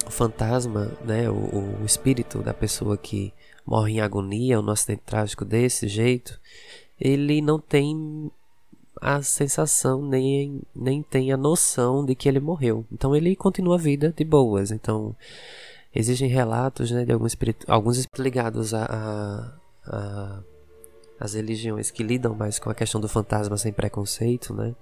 fantasma, 0.09 0.91
né, 1.03 1.29
o, 1.29 1.33
o, 1.81 1.85
espírito 1.85 2.39
da 2.39 2.53
pessoa 2.53 2.97
que 2.97 3.33
morre 3.65 3.93
em 3.93 4.01
agonia 4.01 4.61
no 4.61 4.71
acidente 4.71 5.01
trágico 5.05 5.43
desse 5.43 5.87
jeito, 5.87 6.39
ele 6.99 7.41
não 7.41 7.59
tem 7.59 8.31
a 8.99 9.21
sensação 9.21 10.01
nem, 10.01 10.61
nem 10.75 11.03
tem 11.03 11.31
a 11.31 11.37
noção 11.37 12.05
de 12.05 12.15
que 12.15 12.27
ele 12.27 12.39
morreu. 12.39 12.85
Então 12.91 13.15
ele 13.15 13.35
continua 13.35 13.75
a 13.75 13.79
vida 13.79 14.13
de 14.15 14.23
boas. 14.23 14.71
Então 14.71 15.15
existem 15.93 16.27
relatos 16.27 16.91
né, 16.91 17.05
de 17.05 17.11
alguns, 17.11 17.31
espíritos, 17.31 17.67
alguns 17.69 18.07
ligados 18.17 18.73
a, 18.73 18.85
a 18.85 20.43
a, 21.19 21.27
religiões 21.33 21.91
que 21.91 22.03
lidam 22.03 22.35
mais 22.35 22.59
com 22.59 22.69
a 22.69 22.75
questão 22.75 23.01
do 23.01 23.07
fantasma 23.07 23.57
sem 23.57 23.73
preconceito, 23.73 24.53
né? 24.53 24.75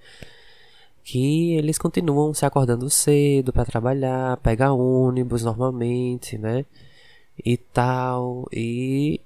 Que 1.04 1.54
eles 1.54 1.78
continuam 1.78 2.34
se 2.34 2.46
acordando 2.46 2.90
cedo 2.90 3.54
para 3.54 3.66
trabalhar, 3.66 4.38
pegar 4.38 4.74
ônibus 4.74 5.44
normalmente, 5.44 6.38
né? 6.38 6.66
E 7.44 7.58
tal, 7.58 8.48
e 8.52 9.20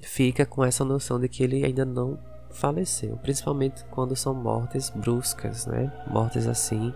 fica 0.00 0.46
com 0.46 0.64
essa 0.64 0.84
noção 0.84 1.18
de 1.20 1.28
que 1.28 1.42
ele 1.42 1.64
ainda 1.64 1.84
não 1.84 2.18
faleceu, 2.50 3.16
principalmente 3.18 3.84
quando 3.90 4.16
são 4.16 4.34
mortes 4.34 4.90
bruscas, 4.90 5.66
né? 5.66 5.92
Mortes 6.08 6.46
assim 6.46 6.92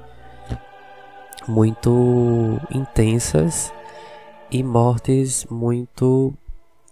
muito 1.47 2.61
intensas 2.71 3.73
e 4.51 4.63
mortes 4.63 5.45
muito 5.47 6.33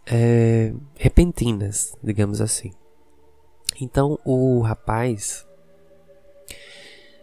é, 0.06 0.72
repentinas, 0.94 1.96
digamos 2.02 2.40
assim. 2.40 2.72
Então 3.80 4.18
o 4.24 4.60
rapaz, 4.60 5.46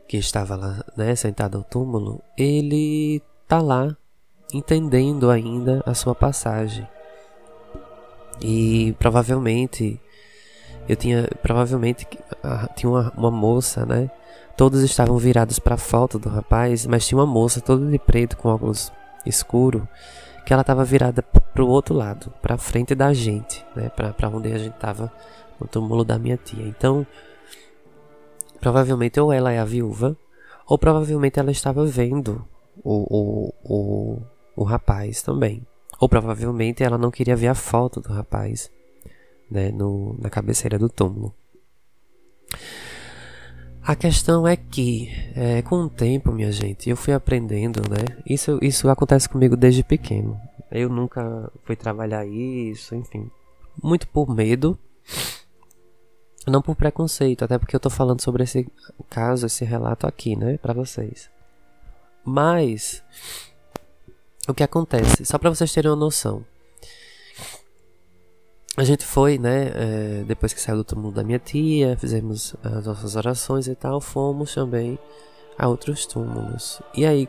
que 0.08 0.18
estava 0.18 0.56
lá, 0.56 0.84
né, 0.98 1.16
sentado 1.16 1.58
ao 1.58 1.64
túmulo, 1.64 2.22
ele 2.38 3.22
tá 3.48 3.62
lá 3.62 3.96
entendendo 4.54 5.30
ainda 5.30 5.84
a 5.86 5.94
sua 5.94 6.16
passagem. 6.16 6.88
E 8.42 8.96
provavelmente 9.00 10.00
eu 10.88 10.96
tinha 10.96 11.28
provavelmente 11.42 12.08
tinha 12.76 12.90
uma, 12.90 13.14
uma 13.16 13.32
moça, 13.32 13.86
né? 13.86 14.10
Todos 14.58 14.82
estavam 14.82 15.18
virados 15.18 15.60
para 15.60 15.76
a 15.76 15.78
foto 15.78 16.20
do 16.20 16.30
rapaz, 16.30 16.86
mas 16.86 17.08
tinha 17.08 17.18
uma 17.18 17.26
moça 17.26 17.62
toda 17.62 17.90
de 17.90 18.00
preto 18.00 18.36
com 18.36 18.50
óculos 18.50 18.92
escuro 19.26 19.88
que 20.46 20.54
ela 20.54 20.62
estava 20.62 20.84
virada 20.84 21.22
para 21.22 21.64
o 21.64 21.68
outro 21.68 21.94
lado, 21.94 22.34
para 22.42 22.58
frente 22.58 22.96
da 22.96 23.14
gente, 23.14 23.64
né? 23.76 23.90
Para 23.90 24.30
onde 24.30 24.52
a 24.52 24.58
gente 24.58 24.74
estava 24.74 25.12
no 25.60 25.68
túmulo 25.68 26.04
da 26.04 26.18
minha 26.18 26.38
tia. 26.38 26.66
Então, 26.66 27.06
provavelmente 28.60 29.20
ou 29.20 29.32
ela 29.32 29.52
é 29.52 29.60
a 29.60 29.66
viúva, 29.66 30.18
ou 30.66 30.78
provavelmente 30.78 31.40
ela 31.40 31.52
estava 31.52 31.86
vendo 31.86 32.44
o, 32.84 33.06
o, 33.10 33.54
o, 33.64 34.22
o 34.56 34.64
rapaz 34.64 35.22
também. 35.22 35.66
Ou 36.00 36.08
provavelmente 36.08 36.84
ela 36.84 36.98
não 36.98 37.12
queria 37.12 37.36
ver 37.36 37.48
a 37.48 37.56
foto 37.56 38.00
do 38.00 38.10
rapaz 38.10 38.72
né, 39.50 39.72
no, 39.72 40.16
na 40.20 40.30
cabeceira 40.30 40.78
do 40.78 40.90
túmulo. 40.90 41.34
A 43.82 43.96
questão 43.96 44.48
é 44.48 44.56
que, 44.56 45.10
é, 45.36 45.62
com 45.64 45.78
o 45.78 45.90
tempo, 45.90 46.32
minha 46.32 46.52
gente, 46.52 46.90
eu 46.90 46.96
fui 46.96 47.14
aprendendo, 47.14 47.82
né? 47.90 48.22
Isso, 48.26 48.60
isso 48.62 48.88
acontece 48.88 49.28
comigo 49.28 49.58
desde 49.58 49.84
pequeno. 49.84 50.40
Eu 50.70 50.90
nunca 50.90 51.52
fui 51.64 51.76
trabalhar 51.76 52.26
isso, 52.26 52.94
enfim. 52.94 53.32
Muito 53.82 54.08
por 54.08 54.30
medo, 54.30 54.78
não 56.46 56.62
por 56.62 56.76
preconceito, 56.76 57.44
até 57.44 57.58
porque 57.58 57.76
eu 57.76 57.80
tô 57.80 57.90
falando 57.90 58.22
sobre 58.22 58.44
esse 58.44 58.68
caso, 59.10 59.48
esse 59.48 59.66
relato 59.66 60.06
aqui, 60.06 60.36
né, 60.36 60.58
para 60.58 60.74
vocês. 60.74 61.30
Mas 62.24 63.04
o 64.52 64.54
que 64.54 64.64
acontece? 64.64 65.26
Só 65.26 65.38
para 65.38 65.50
vocês 65.50 65.72
terem 65.74 65.92
uma 65.92 65.98
noção. 65.98 66.44
A 68.78 68.84
gente 68.84 69.06
foi, 69.06 69.38
né? 69.38 69.72
É, 69.76 70.24
depois 70.26 70.54
que 70.54 70.62
saiu 70.62 70.78
do 70.78 70.84
túmulo 70.84 71.12
da 71.12 71.24
minha 71.24 71.40
tia, 71.40 71.98
fizemos 71.98 72.56
as 72.64 72.86
nossas 72.86 73.16
orações 73.16 73.68
e 73.68 73.76
tal, 73.76 74.00
fomos 74.00 74.54
também 74.54 74.98
a 75.58 75.68
outros 75.68 76.06
túmulos. 76.06 76.82
E 76.96 77.06
aí 77.06 77.28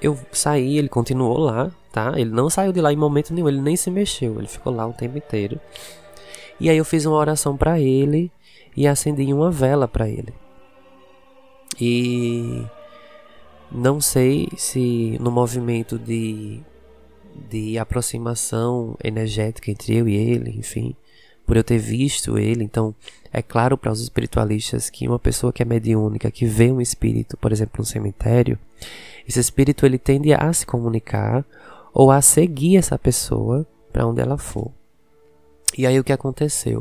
eu 0.00 0.16
saí, 0.30 0.78
ele 0.78 0.88
continuou 0.88 1.38
lá, 1.38 1.72
tá? 1.92 2.12
Ele 2.16 2.30
não 2.30 2.48
saiu 2.48 2.72
de 2.72 2.80
lá 2.80 2.92
em 2.92 2.96
momento 2.96 3.34
nenhum, 3.34 3.48
ele 3.48 3.60
nem 3.60 3.76
se 3.76 3.90
mexeu, 3.90 4.38
ele 4.38 4.46
ficou 4.48 4.72
lá 4.72 4.86
o 4.86 4.92
tempo 4.92 5.18
inteiro. 5.18 5.60
E 6.60 6.70
aí 6.70 6.76
eu 6.76 6.84
fiz 6.84 7.04
uma 7.04 7.16
oração 7.16 7.56
para 7.56 7.80
ele 7.80 8.30
e 8.76 8.86
acendi 8.86 9.32
uma 9.32 9.50
vela 9.50 9.88
para 9.88 10.08
ele. 10.08 10.32
E 11.80 12.64
não 13.74 14.00
sei 14.00 14.48
se 14.56 15.16
no 15.20 15.30
movimento 15.30 15.98
de, 15.98 16.60
de 17.50 17.78
aproximação 17.78 18.96
energética 19.02 19.70
entre 19.70 19.96
eu 19.96 20.08
e 20.08 20.14
ele, 20.14 20.50
enfim, 20.58 20.94
por 21.46 21.56
eu 21.56 21.64
ter 21.64 21.78
visto 21.78 22.38
ele, 22.38 22.64
então 22.64 22.94
é 23.32 23.42
claro 23.42 23.76
para 23.76 23.90
os 23.90 24.00
espiritualistas 24.00 24.90
que 24.90 25.08
uma 25.08 25.18
pessoa 25.18 25.52
que 25.52 25.62
é 25.62 25.66
mediúnica, 25.66 26.30
que 26.30 26.46
vê 26.46 26.70
um 26.70 26.80
espírito, 26.80 27.36
por 27.36 27.50
exemplo, 27.50 27.76
no 27.78 27.84
cemitério, 27.84 28.58
esse 29.26 29.40
espírito 29.40 29.86
ele 29.86 29.98
tende 29.98 30.32
a 30.32 30.52
se 30.52 30.66
comunicar 30.66 31.44
ou 31.94 32.10
a 32.10 32.20
seguir 32.20 32.76
essa 32.76 32.98
pessoa 32.98 33.66
para 33.92 34.06
onde 34.06 34.20
ela 34.20 34.38
for. 34.38 34.70
E 35.76 35.86
aí 35.86 35.98
o 35.98 36.04
que 36.04 36.12
aconteceu? 36.12 36.80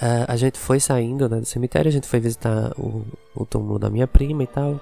Uh, 0.00 0.26
a 0.26 0.36
gente 0.36 0.58
foi 0.58 0.80
saindo 0.80 1.28
né, 1.28 1.38
do 1.38 1.46
cemitério, 1.46 1.88
a 1.88 1.92
gente 1.92 2.08
foi 2.08 2.18
visitar 2.18 2.72
o, 2.78 3.04
o 3.34 3.46
túmulo 3.46 3.78
da 3.78 3.88
minha 3.88 4.06
prima 4.06 4.42
e 4.42 4.46
tal. 4.46 4.80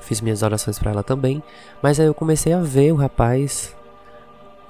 Fiz 0.00 0.20
minhas 0.20 0.42
orações 0.42 0.78
para 0.78 0.90
ela 0.90 1.02
também. 1.02 1.42
Mas 1.82 2.00
aí 2.00 2.06
eu 2.06 2.14
comecei 2.14 2.52
a 2.52 2.60
ver 2.60 2.92
o 2.92 2.96
rapaz 2.96 3.74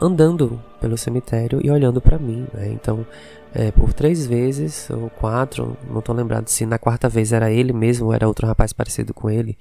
andando 0.01 0.63
pelo 0.81 0.97
cemitério 0.97 1.61
e 1.63 1.71
olhando 1.71 2.01
para 2.01 2.19
mim. 2.19 2.47
Né? 2.53 2.69
Então, 2.69 3.07
é, 3.53 3.71
por 3.71 3.93
três 3.93 4.27
vezes 4.27 4.89
ou 4.91 5.11
quatro, 5.11 5.77
não 5.89 6.01
tô 6.01 6.13
lembrado 6.13 6.49
se 6.49 6.65
na 6.65 6.79
quarta 6.79 7.09
vez 7.09 7.33
era 7.33 7.51
ele 7.51 7.73
mesmo 7.73 8.07
ou 8.07 8.15
era 8.15 8.27
outro 8.27 8.47
rapaz 8.47 8.73
parecido 8.73 9.13
com 9.13 9.29
ele. 9.29 9.59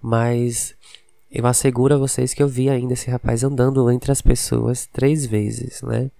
Mas 0.00 0.74
eu 1.30 1.46
asseguro 1.46 1.94
a 1.94 1.98
vocês 1.98 2.34
que 2.34 2.42
eu 2.42 2.48
vi 2.48 2.68
ainda 2.68 2.92
esse 2.92 3.10
rapaz 3.10 3.42
andando 3.42 3.90
entre 3.90 4.12
as 4.12 4.20
pessoas 4.20 4.86
três 4.86 5.26
vezes, 5.26 5.82
né? 5.82 6.10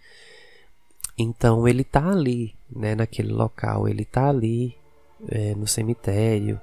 Então 1.18 1.68
ele 1.68 1.85
tá 1.85 2.11
ali, 2.11 2.55
né, 2.74 2.94
naquele 2.94 3.31
local, 3.33 3.87
ele 3.87 4.05
tá 4.05 4.31
ali 4.31 4.74
é, 5.28 5.55
no 5.55 5.66
cemitério. 5.66 6.59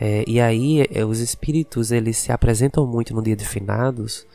É, 0.00 0.24
e 0.26 0.40
aí 0.40 0.86
é, 0.90 1.04
os 1.04 1.20
espíritos 1.20 1.92
eles 1.92 2.16
se 2.16 2.32
apresentam 2.32 2.86
muito 2.86 3.14
no 3.14 3.22
dia 3.22 3.36
de 3.36 3.44
finados, 3.44 4.26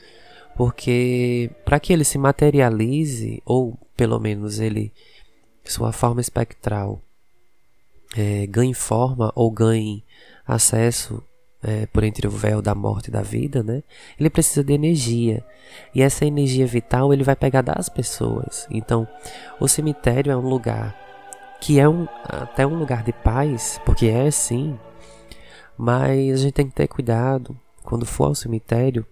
porque 0.55 1.49
para 1.65 1.79
que 1.79 1.91
ele 1.91 2.03
se 2.03 2.17
materialize 2.17 3.41
ou 3.45 3.77
pelo 3.97 4.19
menos 4.19 4.59
ele 4.59 4.93
sua 5.63 5.91
forma 5.91 6.21
espectral 6.21 7.01
é, 8.15 8.45
ganhe 8.45 8.73
forma 8.73 9.31
ou 9.35 9.49
ganhe 9.49 10.03
acesso 10.47 11.23
é, 11.63 11.87
por 11.87 12.03
entre 12.03 12.27
o 12.27 12.31
véu 12.31 12.61
da 12.61 12.75
morte 12.75 13.07
e 13.07 13.11
da 13.11 13.21
vida, 13.21 13.63
né? 13.63 13.81
Ele 14.19 14.29
precisa 14.29 14.63
de 14.63 14.73
energia. 14.73 15.43
E 15.93 16.01
essa 16.01 16.23
energia 16.23 16.67
vital 16.67 17.11
ele 17.11 17.23
vai 17.23 17.35
pegar 17.35 17.61
das 17.61 17.89
pessoas. 17.89 18.67
Então, 18.69 19.07
o 19.59 19.67
cemitério 19.67 20.31
é 20.31 20.37
um 20.37 20.47
lugar 20.47 20.95
que 21.59 21.79
é 21.79 21.89
um, 21.89 22.07
até 22.23 22.67
um 22.67 22.77
lugar 22.77 23.03
de 23.03 23.11
paz, 23.11 23.81
porque 23.83 24.05
é 24.05 24.29
sim. 24.29 24.77
Mas 25.77 26.39
a 26.39 26.43
gente 26.43 26.53
tem 26.53 26.67
que 26.67 26.75
ter 26.75 26.87
cuidado 26.87 27.57
quando 27.83 28.05
for 28.05 28.25
ao 28.25 28.35
cemitério 28.35 29.05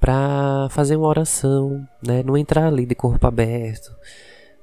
para 0.00 0.68
fazer 0.70 0.96
uma 0.96 1.08
oração, 1.08 1.86
né? 2.06 2.22
Não 2.22 2.36
entrar 2.36 2.66
ali 2.66 2.84
de 2.84 2.94
corpo 2.94 3.26
aberto, 3.26 3.94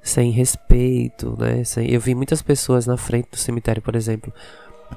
sem 0.00 0.30
respeito, 0.30 1.36
né? 1.38 1.64
Sem... 1.64 1.90
Eu 1.90 2.00
vi 2.00 2.14
muitas 2.14 2.42
pessoas 2.42 2.86
na 2.86 2.96
frente 2.96 3.30
do 3.30 3.36
cemitério, 3.36 3.82
por 3.82 3.96
exemplo, 3.96 4.32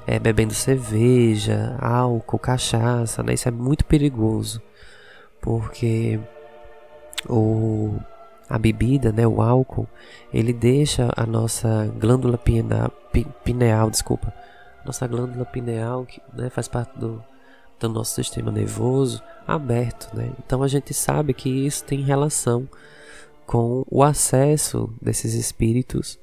é, 0.06 0.18
bebendo 0.18 0.54
cerveja, 0.54 1.76
álcool, 1.80 2.38
cachaça, 2.38 3.22
né? 3.22 3.34
Isso 3.34 3.48
é 3.48 3.50
muito 3.50 3.84
perigoso, 3.84 4.62
porque 5.40 6.20
o, 7.28 7.96
a 8.48 8.58
bebida, 8.58 9.12
né, 9.12 9.26
o 9.26 9.42
álcool, 9.42 9.88
ele 10.32 10.52
deixa 10.52 11.10
a 11.16 11.26
nossa 11.26 11.92
glândula 11.98 12.38
pineal, 12.38 12.92
pineal 13.44 13.90
desculpa, 13.90 14.32
nossa 14.86 15.06
glândula 15.06 15.44
pineal, 15.44 16.06
que 16.06 16.20
né, 16.32 16.48
faz 16.48 16.68
parte 16.68 16.98
do, 16.98 17.22
do 17.78 17.88
nosso 17.88 18.14
sistema 18.14 18.50
nervoso, 18.50 19.22
aberto, 19.46 20.14
né? 20.16 20.32
Então 20.38 20.62
a 20.62 20.68
gente 20.68 20.94
sabe 20.94 21.34
que 21.34 21.48
isso 21.48 21.84
tem 21.84 22.00
relação 22.00 22.68
com 23.46 23.84
o 23.90 24.02
acesso 24.02 24.92
desses 25.00 25.34
espíritos 25.34 26.18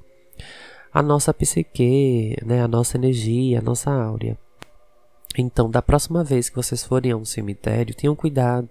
a 0.94 1.02
nossa 1.02 1.34
psique, 1.34 2.36
né, 2.46 2.62
a 2.62 2.68
nossa 2.68 2.96
energia, 2.96 3.58
a 3.58 3.62
nossa 3.62 3.90
áurea. 3.90 4.38
Então, 5.36 5.68
da 5.68 5.82
próxima 5.82 6.22
vez 6.22 6.48
que 6.48 6.54
vocês 6.54 6.84
forem 6.84 7.10
a 7.10 7.16
um 7.16 7.24
cemitério, 7.24 7.96
tenham 7.96 8.14
cuidado, 8.14 8.68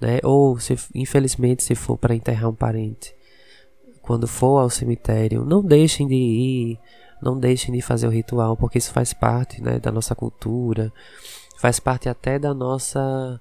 né? 0.00 0.18
Ou 0.24 0.58
se 0.58 0.74
infelizmente 0.94 1.62
se 1.62 1.74
for 1.74 1.98
para 1.98 2.14
enterrar 2.14 2.48
um 2.48 2.54
parente, 2.54 3.14
quando 4.00 4.26
for 4.26 4.58
ao 4.58 4.70
cemitério, 4.70 5.44
não 5.44 5.62
deixem 5.62 6.08
de 6.08 6.14
ir, 6.14 6.78
não 7.20 7.38
deixem 7.38 7.74
de 7.74 7.80
fazer 7.80 8.06
o 8.06 8.10
ritual, 8.10 8.56
porque 8.56 8.78
isso 8.78 8.92
faz 8.92 9.12
parte, 9.12 9.62
né, 9.62 9.78
da 9.78 9.90
nossa 9.90 10.14
cultura, 10.14 10.92
faz 11.58 11.80
parte 11.80 12.08
até 12.08 12.38
da 12.38 12.52
nossa 12.52 13.40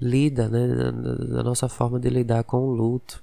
lida, 0.00 0.48
né, 0.48 0.92
da 1.28 1.42
nossa 1.42 1.68
forma 1.68 1.98
de 1.98 2.08
lidar 2.08 2.44
com 2.44 2.58
o 2.58 2.70
luto, 2.70 3.22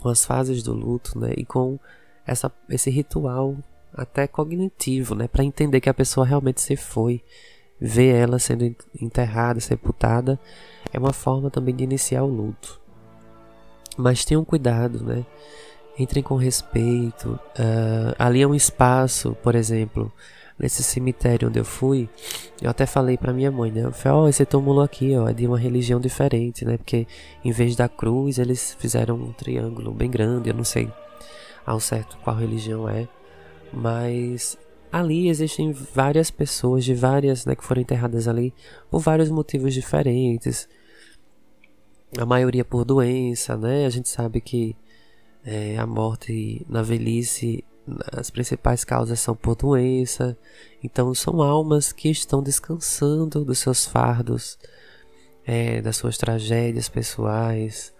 com 0.00 0.08
as 0.08 0.24
fases 0.24 0.62
do 0.62 0.72
luto, 0.72 1.18
né, 1.18 1.32
e 1.36 1.44
com 1.44 1.78
essa, 2.26 2.52
esse 2.68 2.90
ritual 2.90 3.56
até 3.94 4.26
cognitivo, 4.26 5.14
né, 5.14 5.28
para 5.28 5.44
entender 5.44 5.80
que 5.80 5.88
a 5.88 5.94
pessoa 5.94 6.26
realmente 6.26 6.60
se 6.60 6.76
foi, 6.76 7.22
ver 7.80 8.14
ela 8.14 8.38
sendo 8.38 8.64
enterrada, 9.00 9.58
sepultada, 9.58 10.38
é 10.92 10.98
uma 10.98 11.12
forma 11.12 11.50
também 11.50 11.74
de 11.74 11.82
iniciar 11.82 12.22
o 12.22 12.28
luto. 12.28 12.80
Mas 13.96 14.24
tenham 14.24 14.44
cuidado, 14.44 15.02
né? 15.04 15.26
Entrem 15.98 16.22
com 16.22 16.36
respeito. 16.36 17.38
Uh, 17.58 18.14
ali 18.18 18.42
é 18.42 18.46
um 18.46 18.54
espaço, 18.54 19.36
por 19.42 19.54
exemplo, 19.54 20.10
nesse 20.58 20.82
cemitério 20.82 21.48
onde 21.48 21.58
eu 21.58 21.64
fui, 21.64 22.08
eu 22.60 22.70
até 22.70 22.86
falei 22.86 23.18
para 23.18 23.32
minha 23.32 23.50
mãe, 23.50 23.70
né? 23.70 23.84
Eu 23.84 23.92
falei, 23.92 24.18
ó, 24.18 24.22
oh, 24.24 24.28
esse 24.28 24.44
túmulo 24.46 24.80
aqui, 24.80 25.16
ó, 25.16 25.28
é 25.28 25.32
de 25.32 25.46
uma 25.46 25.58
religião 25.58 26.00
diferente, 26.00 26.64
né? 26.64 26.76
Porque 26.76 27.06
em 27.44 27.50
vez 27.50 27.74
da 27.74 27.88
cruz, 27.88 28.38
eles 28.38 28.76
fizeram 28.78 29.16
um 29.16 29.32
triângulo 29.32 29.92
bem 29.92 30.10
grande, 30.10 30.50
eu 30.50 30.54
não 30.54 30.64
sei 30.64 30.90
ao 31.66 31.80
certo 31.80 32.18
qual 32.22 32.36
religião 32.36 32.88
é, 32.88 33.08
mas 33.72 34.58
ali 34.90 35.28
existem 35.28 35.72
várias 35.72 36.30
pessoas 36.30 36.84
de 36.84 36.94
várias, 36.94 37.46
né, 37.46 37.54
que 37.54 37.64
foram 37.64 37.80
enterradas 37.80 38.28
ali 38.28 38.52
por 38.90 39.00
vários 39.00 39.30
motivos 39.30 39.72
diferentes. 39.72 40.68
A 42.18 42.26
maioria 42.26 42.64
por 42.64 42.84
doença, 42.84 43.56
né? 43.56 43.86
A 43.86 43.88
gente 43.88 44.08
sabe 44.08 44.38
que 44.40 44.76
é, 45.44 45.76
a 45.78 45.86
morte 45.86 46.64
na 46.68 46.82
velhice 46.82 47.64
as 48.12 48.30
principais 48.30 48.84
causas 48.84 49.20
são 49.20 49.34
por 49.34 49.56
doença. 49.56 50.36
Então, 50.82 51.14
são 51.14 51.42
almas 51.42 51.92
que 51.92 52.10
estão 52.10 52.42
descansando 52.42 53.44
dos 53.44 53.58
seus 53.58 53.84
fardos, 53.84 54.58
é, 55.44 55.82
das 55.82 55.96
suas 55.96 56.16
tragédias 56.16 56.88
pessoais. 56.88 57.92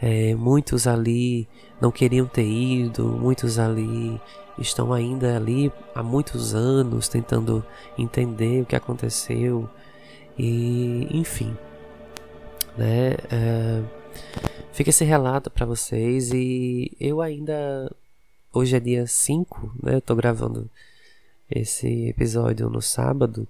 É, 0.00 0.34
muitos 0.34 0.86
ali 0.86 1.48
não 1.80 1.90
queriam 1.90 2.26
ter 2.26 2.46
ido, 2.46 3.04
muitos 3.04 3.58
ali 3.58 4.20
estão 4.56 4.92
ainda 4.92 5.36
ali 5.36 5.72
há 5.94 6.02
muitos 6.02 6.54
anos 6.54 7.08
tentando 7.08 7.64
entender 7.96 8.62
o 8.62 8.66
que 8.66 8.76
aconteceu 8.76 9.68
e 10.38 11.08
enfim, 11.10 11.56
né? 12.76 13.16
É, 13.30 13.82
fica 14.78 14.90
esse 14.90 15.04
relato 15.04 15.50
para 15.50 15.66
vocês 15.66 16.30
e 16.32 16.96
eu 17.00 17.20
ainda 17.20 17.92
hoje 18.52 18.76
é 18.76 18.78
dia 18.78 19.08
5, 19.08 19.74
né? 19.82 19.96
Eu 19.96 20.00
tô 20.00 20.14
gravando 20.14 20.70
esse 21.50 22.06
episódio 22.06 22.70
no 22.70 22.80
sábado 22.80 23.48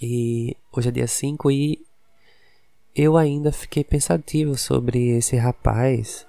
e 0.00 0.56
hoje 0.72 0.88
é 0.88 0.92
dia 0.92 1.06
5 1.06 1.50
e 1.50 1.84
eu 2.94 3.18
ainda 3.18 3.52
fiquei 3.52 3.84
pensativo 3.84 4.56
sobre 4.56 5.10
esse 5.10 5.36
rapaz 5.36 6.26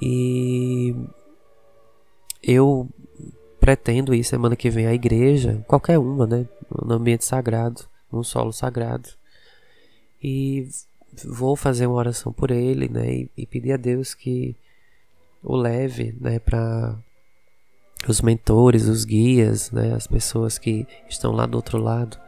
e 0.00 0.96
eu 2.42 2.88
pretendo 3.60 4.14
ir 4.14 4.24
semana 4.24 4.56
que 4.56 4.70
vem 4.70 4.86
à 4.86 4.94
igreja, 4.94 5.62
qualquer 5.68 5.98
uma, 5.98 6.26
né? 6.26 6.48
No 6.70 6.94
ambiente 6.94 7.26
sagrado, 7.26 7.84
num 8.10 8.24
solo 8.24 8.50
sagrado. 8.50 9.10
E 10.22 10.66
vou 11.24 11.56
fazer 11.56 11.86
uma 11.86 11.96
oração 11.96 12.32
por 12.32 12.50
ele, 12.50 12.88
né? 12.88 13.12
E, 13.12 13.30
e 13.36 13.46
pedir 13.46 13.72
a 13.72 13.76
Deus 13.76 14.14
que 14.14 14.56
o 15.42 15.56
leve, 15.56 16.14
né? 16.20 16.38
Para 16.38 16.96
os 18.08 18.20
mentores, 18.20 18.86
os 18.86 19.04
guias, 19.04 19.70
né? 19.70 19.94
As 19.94 20.06
pessoas 20.06 20.58
que 20.58 20.86
estão 21.08 21.32
lá 21.32 21.46
do 21.46 21.56
outro 21.56 21.78
lado. 21.78 22.18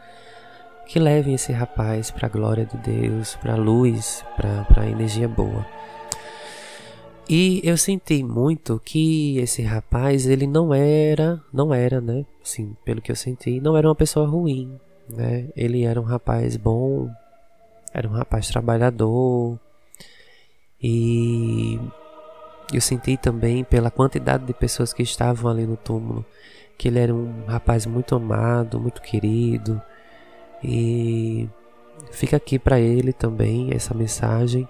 Que 0.87 0.99
levem 0.99 1.35
esse 1.35 1.51
rapaz 1.51 2.11
para 2.11 2.27
a 2.27 2.31
glória 2.31 2.67
de 2.67 2.77
Deus, 2.77 3.37
para 3.37 3.55
a 3.55 3.57
luz, 3.57 4.23
para 4.37 4.67
a 4.77 4.87
energia 4.87 5.27
boa. 5.27 5.67
E 7.29 7.63
eu 7.65 7.77
senti 7.79 8.23
muito 8.23 8.79
que 8.85 9.39
esse 9.39 9.63
rapaz, 9.63 10.27
ele 10.27 10.47
não 10.47 10.75
era, 10.75 11.41
não 11.51 11.73
era, 11.73 11.99
né? 11.99 12.27
Assim, 12.45 12.77
pelo 12.85 13.01
que 13.01 13.11
eu 13.11 13.17
senti, 13.17 13.61
não 13.61 13.79
era 13.79 13.89
uma 13.89 13.95
pessoa 13.95 14.27
ruim, 14.27 14.79
né? 15.09 15.49
Ele 15.57 15.85
era 15.85 15.99
um 15.99 16.05
rapaz 16.05 16.59
bom, 16.59 17.09
era 17.95 18.09
um 18.09 18.13
rapaz 18.13 18.49
trabalhador. 18.49 19.59
E 20.83 21.81
eu 22.73 22.81
senti 22.81 23.17
também 23.17 23.65
pela 23.65 23.91
quantidade 23.91 24.45
de 24.45 24.53
pessoas 24.53 24.93
que 24.93 25.03
estavam 25.03 25.51
ali 25.51 25.67
no 25.67 25.77
túmulo 25.77 26.27
que 26.77 26.89
ele 26.89 26.99
era 26.99 27.15
um 27.15 27.45
rapaz 27.47 27.87
muito 27.87 28.15
amado, 28.15 28.81
muito 28.81 29.01
querido. 29.01 29.81
E 30.63 31.49
fica 32.11 32.37
aqui 32.37 32.59
para 32.59 32.79
ele 32.79 33.13
também 33.13 33.71
essa 33.73 33.95
mensagem 33.95 34.69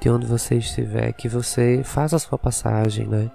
de 0.00 0.10
onde 0.10 0.26
você 0.26 0.56
estiver, 0.56 1.12
que 1.12 1.28
você 1.28 1.82
faça 1.84 2.16
a 2.16 2.18
sua 2.18 2.38
passagem, 2.38 3.06
né? 3.06 3.30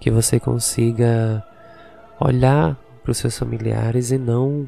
Que 0.00 0.10
você 0.10 0.40
consiga 0.40 1.44
olhar 2.20 2.76
para 3.02 3.12
os 3.12 3.18
seus 3.18 3.38
familiares 3.38 4.10
e 4.10 4.18
não 4.18 4.66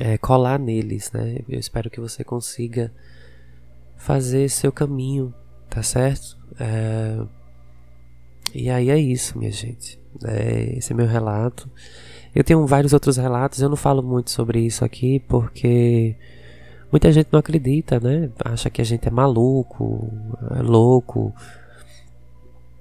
é, 0.00 0.18
colar 0.18 0.58
neles, 0.58 1.12
né? 1.12 1.40
Eu 1.48 1.58
espero 1.58 1.90
que 1.90 2.00
você 2.00 2.24
consiga 2.24 2.92
fazer 3.96 4.48
seu 4.48 4.70
caminho, 4.70 5.34
tá 5.68 5.82
certo? 5.82 6.36
É... 6.58 7.18
E 8.54 8.70
aí 8.70 8.90
é 8.90 8.98
isso, 8.98 9.38
minha 9.38 9.52
gente. 9.52 10.00
É, 10.24 10.78
esse 10.78 10.92
é 10.92 10.96
meu 10.96 11.06
relato. 11.06 11.70
Eu 12.34 12.44
tenho 12.44 12.66
vários 12.66 12.92
outros 12.92 13.16
relatos, 13.16 13.60
eu 13.60 13.68
não 13.68 13.76
falo 13.76 14.02
muito 14.02 14.30
sobre 14.30 14.60
isso 14.60 14.84
aqui 14.84 15.20
porque 15.20 16.16
Muita 16.90 17.12
gente 17.12 17.28
não 17.30 17.38
acredita, 17.38 18.00
né? 18.00 18.30
Acha 18.42 18.70
que 18.70 18.80
a 18.80 18.84
gente 18.84 19.06
é 19.06 19.10
maluco, 19.10 20.10
é 20.56 20.62
louco. 20.62 21.34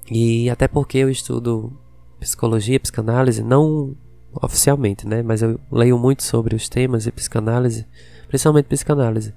E 0.10 0.50
até 0.50 0.66
porque 0.68 0.98
eu 0.98 1.10
estudo 1.10 1.74
psicologia, 2.18 2.80
psicanálise, 2.80 3.44
não 3.44 3.96
oficialmente, 4.42 5.08
né? 5.08 5.22
Mas 5.22 5.42
eu 5.42 5.60
leio 5.72 5.98
muito 5.98 6.24
sobre 6.24 6.56
os 6.56 6.70
temas 6.70 7.04
de 7.04 7.12
psicanálise, 7.12 7.86
principalmente 8.28 8.66
psicanálise. 8.66 9.34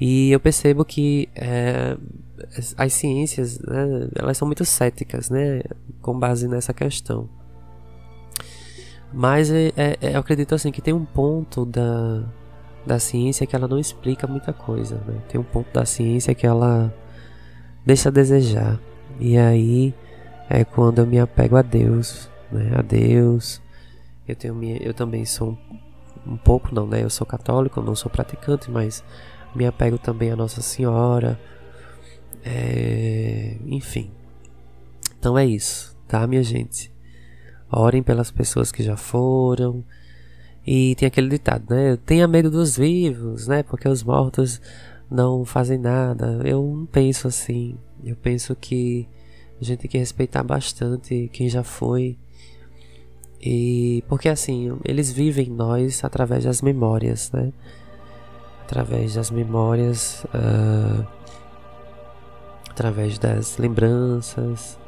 E 0.00 0.30
eu 0.30 0.38
percebo 0.38 0.84
que 0.84 1.28
é, 1.34 1.96
as 2.76 2.92
ciências, 2.92 3.58
né, 3.58 4.08
elas 4.14 4.36
são 4.36 4.46
muito 4.46 4.64
céticas, 4.64 5.28
né? 5.28 5.60
Com 6.00 6.18
base 6.18 6.46
nessa 6.46 6.72
questão. 6.72 7.28
Mas 9.12 9.50
é, 9.50 9.72
é, 9.76 9.96
eu 10.14 10.20
acredito 10.20 10.54
assim 10.54 10.70
que 10.70 10.82
tem 10.82 10.92
um 10.92 11.04
ponto 11.04 11.64
da, 11.64 12.24
da 12.86 12.98
ciência 12.98 13.46
que 13.46 13.56
ela 13.56 13.66
não 13.66 13.78
explica 13.78 14.26
muita 14.26 14.52
coisa, 14.52 14.96
né? 15.06 15.20
Tem 15.28 15.40
um 15.40 15.44
ponto 15.44 15.72
da 15.72 15.84
ciência 15.84 16.34
que 16.34 16.46
ela 16.46 16.94
deixa 17.84 18.08
a 18.08 18.12
desejar. 18.12 18.78
E 19.18 19.36
aí 19.36 19.94
é 20.48 20.64
quando 20.64 21.00
eu 21.00 21.06
me 21.06 21.18
apego 21.18 21.56
a 21.56 21.62
Deus, 21.62 22.30
né? 22.52 22.72
A 22.76 22.82
Deus. 22.82 23.60
Eu 24.28 24.36
tenho 24.36 24.54
minha, 24.54 24.76
eu 24.76 24.92
também 24.92 25.24
sou 25.24 25.58
um, 26.26 26.36
pouco 26.36 26.74
não, 26.74 26.86
né? 26.86 27.02
Eu 27.02 27.08
sou 27.08 27.26
católico, 27.26 27.80
não 27.80 27.96
sou 27.96 28.10
praticante, 28.10 28.70
mas 28.70 29.02
me 29.54 29.66
apego 29.66 29.96
também 29.98 30.30
a 30.30 30.36
Nossa 30.36 30.60
Senhora. 30.60 31.40
É, 32.44 33.56
enfim. 33.66 34.10
Então 35.18 35.36
é 35.36 35.46
isso, 35.46 35.96
tá, 36.06 36.26
minha 36.26 36.42
gente? 36.42 36.92
Orem 37.72 38.02
pelas 38.02 38.30
pessoas 38.30 38.70
que 38.70 38.82
já 38.82 38.96
foram. 38.96 39.82
E 40.66 40.94
tem 40.96 41.06
aquele 41.06 41.30
ditado, 41.30 41.64
né? 41.74 41.96
Tenha 42.04 42.28
medo 42.28 42.50
dos 42.50 42.76
vivos, 42.76 43.48
né? 43.48 43.62
Porque 43.62 43.88
os 43.88 44.02
mortos 44.02 44.60
não 45.10 45.44
fazem 45.44 45.78
nada. 45.78 46.42
Eu 46.44 46.62
não 46.62 46.86
penso 46.86 47.26
assim. 47.26 47.78
Eu 48.04 48.14
penso 48.16 48.54
que 48.54 49.08
a 49.60 49.64
gente 49.64 49.80
tem 49.80 49.90
que 49.90 49.98
respeitar 49.98 50.42
bastante 50.42 51.30
quem 51.32 51.48
já 51.48 51.62
foi. 51.62 52.18
E 53.40 54.02
porque 54.08 54.28
assim, 54.28 54.76
eles 54.84 55.12
vivem 55.12 55.48
em 55.48 55.52
nós 55.52 56.02
através 56.04 56.44
das 56.44 56.60
memórias, 56.60 57.30
né? 57.32 57.52
Através 58.62 59.14
das 59.14 59.30
memórias, 59.30 60.24
uh, 60.34 61.06
através 62.70 63.18
das 63.18 63.56
lembranças. 63.58 64.78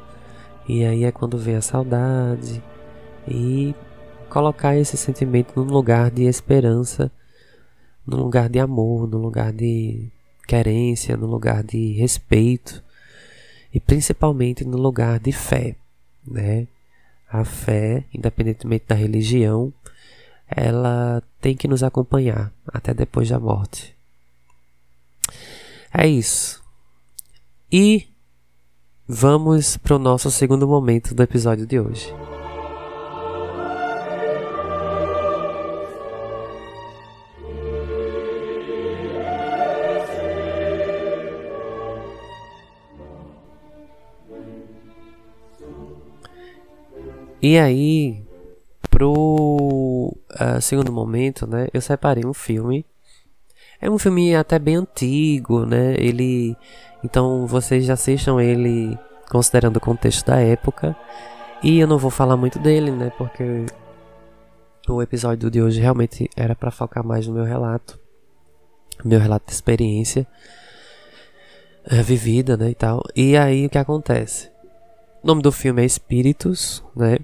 E 0.67 0.85
aí 0.85 1.03
é 1.03 1.11
quando 1.11 1.37
vem 1.37 1.55
a 1.55 1.61
saudade. 1.61 2.61
E 3.27 3.73
colocar 4.29 4.77
esse 4.77 4.97
sentimento 4.97 5.53
num 5.55 5.71
lugar 5.71 6.11
de 6.11 6.23
esperança, 6.23 7.11
num 8.05 8.17
lugar 8.17 8.49
de 8.49 8.59
amor, 8.59 9.07
num 9.07 9.19
lugar 9.19 9.51
de 9.51 10.09
querência, 10.47 11.17
num 11.17 11.27
lugar 11.27 11.63
de 11.63 11.93
respeito 11.93 12.83
e 13.73 13.79
principalmente 13.79 14.65
no 14.65 14.77
lugar 14.77 15.19
de 15.19 15.31
fé, 15.31 15.75
né? 16.27 16.67
A 17.31 17.45
fé, 17.45 18.03
independentemente 18.13 18.85
da 18.87 18.95
religião, 18.95 19.73
ela 20.47 21.23
tem 21.39 21.55
que 21.55 21.67
nos 21.67 21.81
acompanhar 21.81 22.51
até 22.67 22.93
depois 22.93 23.29
da 23.29 23.39
morte. 23.39 23.95
É 25.93 26.05
isso. 26.07 26.61
E 27.71 28.07
vamos 29.07 29.77
para 29.77 29.95
o 29.95 29.99
nosso 29.99 30.29
segundo 30.29 30.67
momento 30.67 31.15
do 31.15 31.23
episódio 31.23 31.65
de 31.65 31.79
hoje. 31.79 32.13
E 47.41 47.57
aí, 47.57 48.23
pro 48.89 50.13
uh, 50.13 50.61
segundo 50.61 50.91
momento, 50.91 51.47
né, 51.47 51.67
eu 51.73 51.81
separei 51.81 52.25
um 52.25 52.33
filme. 52.33 52.85
É 53.81 53.89
um 53.89 53.97
filme 53.97 54.35
até 54.35 54.59
bem 54.59 54.75
antigo, 54.75 55.65
né? 55.65 55.95
Ele, 55.97 56.55
então 57.03 57.47
vocês 57.47 57.85
já 57.85 57.93
assistam 57.93 58.39
ele 58.39 58.95
considerando 59.27 59.77
o 59.77 59.81
contexto 59.81 60.27
da 60.27 60.39
época. 60.39 60.95
E 61.63 61.79
eu 61.79 61.87
não 61.87 61.97
vou 61.97 62.11
falar 62.11 62.37
muito 62.37 62.59
dele, 62.59 62.91
né? 62.91 63.11
Porque 63.17 63.65
o 64.87 65.01
episódio 65.01 65.49
de 65.49 65.61
hoje 65.61 65.81
realmente 65.81 66.29
era 66.35 66.55
para 66.55 66.69
focar 66.69 67.03
mais 67.03 67.25
no 67.25 67.33
meu 67.33 67.43
relato, 67.43 67.99
meu 69.03 69.19
relato 69.19 69.47
de 69.47 69.53
experiência 69.53 70.27
é, 71.85 72.03
vivida, 72.03 72.55
né, 72.55 72.69
e 72.69 72.75
tal. 72.75 73.01
E 73.15 73.35
aí 73.35 73.65
o 73.65 73.69
que 73.69 73.77
acontece? 73.77 74.51
O 75.23 75.27
nome 75.27 75.41
do 75.41 75.51
filme 75.51 75.81
é 75.81 75.85
Espíritos, 75.85 76.83
né? 76.95 77.17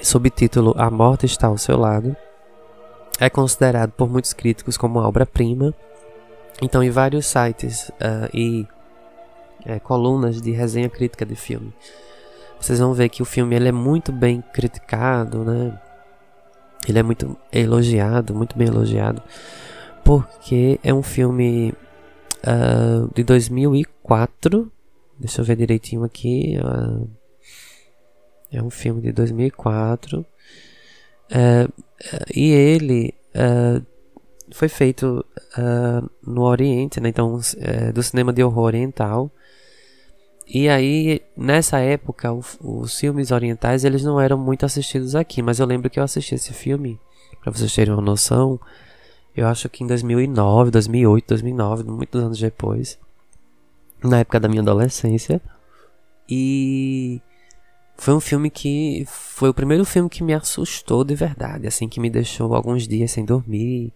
Subtítulo 0.00 0.74
A 0.76 0.90
Morte 0.90 1.26
está 1.26 1.48
ao 1.48 1.58
seu 1.58 1.76
lado. 1.78 2.16
É 3.20 3.28
considerado 3.28 3.92
por 3.92 4.08
muitos 4.08 4.32
críticos 4.32 4.76
como 4.76 4.98
obra-prima. 4.98 5.74
Então, 6.60 6.82
em 6.82 6.90
vários 6.90 7.26
sites 7.26 7.88
uh, 7.90 8.28
e 8.32 8.66
é, 9.66 9.78
colunas 9.78 10.40
de 10.40 10.50
resenha 10.52 10.88
crítica 10.88 11.26
de 11.26 11.34
filme 11.34 11.72
vocês 12.62 12.78
vão 12.78 12.94
ver 12.94 13.08
que 13.08 13.22
o 13.22 13.24
filme 13.24 13.56
ele 13.56 13.68
é 13.68 13.72
muito 13.72 14.12
bem 14.12 14.42
criticado, 14.52 15.44
né? 15.44 15.76
Ele 16.88 16.98
é 16.98 17.02
muito 17.02 17.36
elogiado, 17.52 18.34
muito 18.34 18.56
bem 18.56 18.68
elogiado, 18.68 19.20
porque 20.04 20.78
é 20.82 20.94
um 20.94 21.02
filme 21.02 21.74
uh, 22.44 23.10
de 23.12 23.24
2004. 23.24 24.70
Deixa 25.18 25.40
eu 25.40 25.44
ver 25.44 25.56
direitinho 25.56 26.04
aqui. 26.04 26.56
Uh, 26.58 27.08
é 28.52 28.62
um 28.62 28.70
filme 28.70 29.00
de 29.00 29.12
2004. 29.12 30.20
Uh, 30.20 31.72
e 32.34 32.50
ele 32.50 33.14
uh, 33.34 33.84
foi 34.50 34.68
feito 34.68 35.24
uh, 35.56 36.10
no 36.22 36.42
Oriente, 36.42 37.00
né? 37.00 37.08
então 37.08 37.40
do 37.94 38.02
cinema 38.02 38.32
de 38.32 38.44
horror 38.44 38.64
oriental. 38.64 39.30
E 40.46 40.68
aí, 40.68 41.22
nessa 41.34 41.78
época, 41.78 42.30
o, 42.32 42.42
os 42.60 42.98
filmes 42.98 43.30
orientais 43.30 43.84
eles 43.84 44.02
não 44.04 44.20
eram 44.20 44.36
muito 44.36 44.66
assistidos 44.66 45.14
aqui, 45.14 45.40
mas 45.40 45.58
eu 45.58 45.66
lembro 45.66 45.88
que 45.88 45.98
eu 45.98 46.04
assisti 46.04 46.34
esse 46.34 46.52
filme, 46.52 47.00
para 47.40 47.50
vocês 47.50 47.74
terem 47.74 47.94
uma 47.94 48.02
noção, 48.02 48.60
eu 49.34 49.46
acho 49.46 49.68
que 49.70 49.82
em 49.82 49.86
2009, 49.86 50.70
2008, 50.70 51.28
2009, 51.28 51.84
muitos 51.84 52.20
anos 52.20 52.38
depois, 52.38 52.98
na 54.04 54.18
época 54.18 54.38
da 54.38 54.48
minha 54.48 54.60
adolescência. 54.60 55.40
E 56.28 57.20
foi 58.02 58.14
um 58.14 58.18
filme 58.18 58.50
que 58.50 59.04
foi 59.06 59.48
o 59.48 59.54
primeiro 59.54 59.84
filme 59.84 60.10
que 60.10 60.24
me 60.24 60.34
assustou 60.34 61.04
de 61.04 61.14
verdade, 61.14 61.68
assim 61.68 61.88
que 61.88 62.00
me 62.00 62.10
deixou 62.10 62.52
alguns 62.52 62.88
dias 62.88 63.12
sem 63.12 63.24
dormir. 63.24 63.92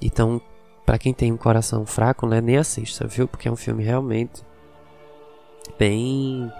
Então, 0.00 0.40
para 0.86 0.96
quem 0.96 1.12
tem 1.12 1.30
um 1.30 1.36
coração 1.36 1.84
fraco, 1.84 2.26
né, 2.26 2.40
nem 2.40 2.56
assista, 2.56 3.06
viu? 3.06 3.28
Porque 3.28 3.46
é 3.46 3.52
um 3.52 3.56
filme 3.56 3.84
realmente 3.84 4.42
bem 5.78 6.50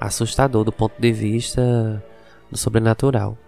assustador 0.00 0.64
do 0.64 0.72
ponto 0.72 1.00
de 1.00 1.12
vista 1.12 2.04
do 2.50 2.58
sobrenatural. 2.58 3.38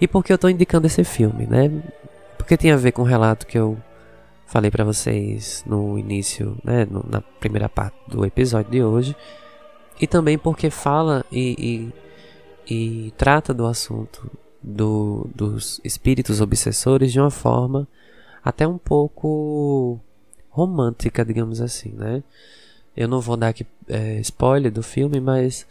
E 0.00 0.06
por 0.06 0.22
que 0.22 0.30
eu 0.30 0.36
estou 0.36 0.48
indicando 0.48 0.86
esse 0.86 1.02
filme, 1.02 1.48
né? 1.48 1.82
Porque 2.38 2.56
tem 2.56 2.70
a 2.70 2.76
ver 2.76 2.92
com 2.92 3.02
o 3.02 3.04
relato 3.04 3.44
que 3.44 3.58
eu 3.58 3.76
falei 4.46 4.70
para 4.70 4.84
vocês 4.84 5.64
no 5.66 5.98
início, 5.98 6.56
né, 6.62 6.86
na 7.08 7.20
primeira 7.20 7.68
parte 7.68 7.96
do 8.06 8.24
episódio 8.24 8.70
de 8.70 8.84
hoje, 8.84 9.16
e 10.00 10.06
também 10.06 10.38
porque 10.38 10.70
fala 10.70 11.24
e, 11.30 11.92
e, 12.68 13.06
e 13.06 13.10
trata 13.12 13.54
do 13.54 13.66
assunto 13.66 14.30
do, 14.62 15.28
dos 15.34 15.80
espíritos 15.84 16.40
obsessores 16.40 17.12
de 17.12 17.20
uma 17.20 17.30
forma 17.30 17.86
até 18.44 18.66
um 18.66 18.78
pouco 18.78 20.00
romântica, 20.50 21.24
digamos 21.24 21.60
assim, 21.60 21.90
né? 21.92 22.22
Eu 22.96 23.08
não 23.08 23.20
vou 23.20 23.36
dar 23.36 23.48
aqui 23.48 23.66
é, 23.88 24.18
spoiler 24.20 24.72
do 24.72 24.82
filme, 24.82 25.20
mas 25.20 25.66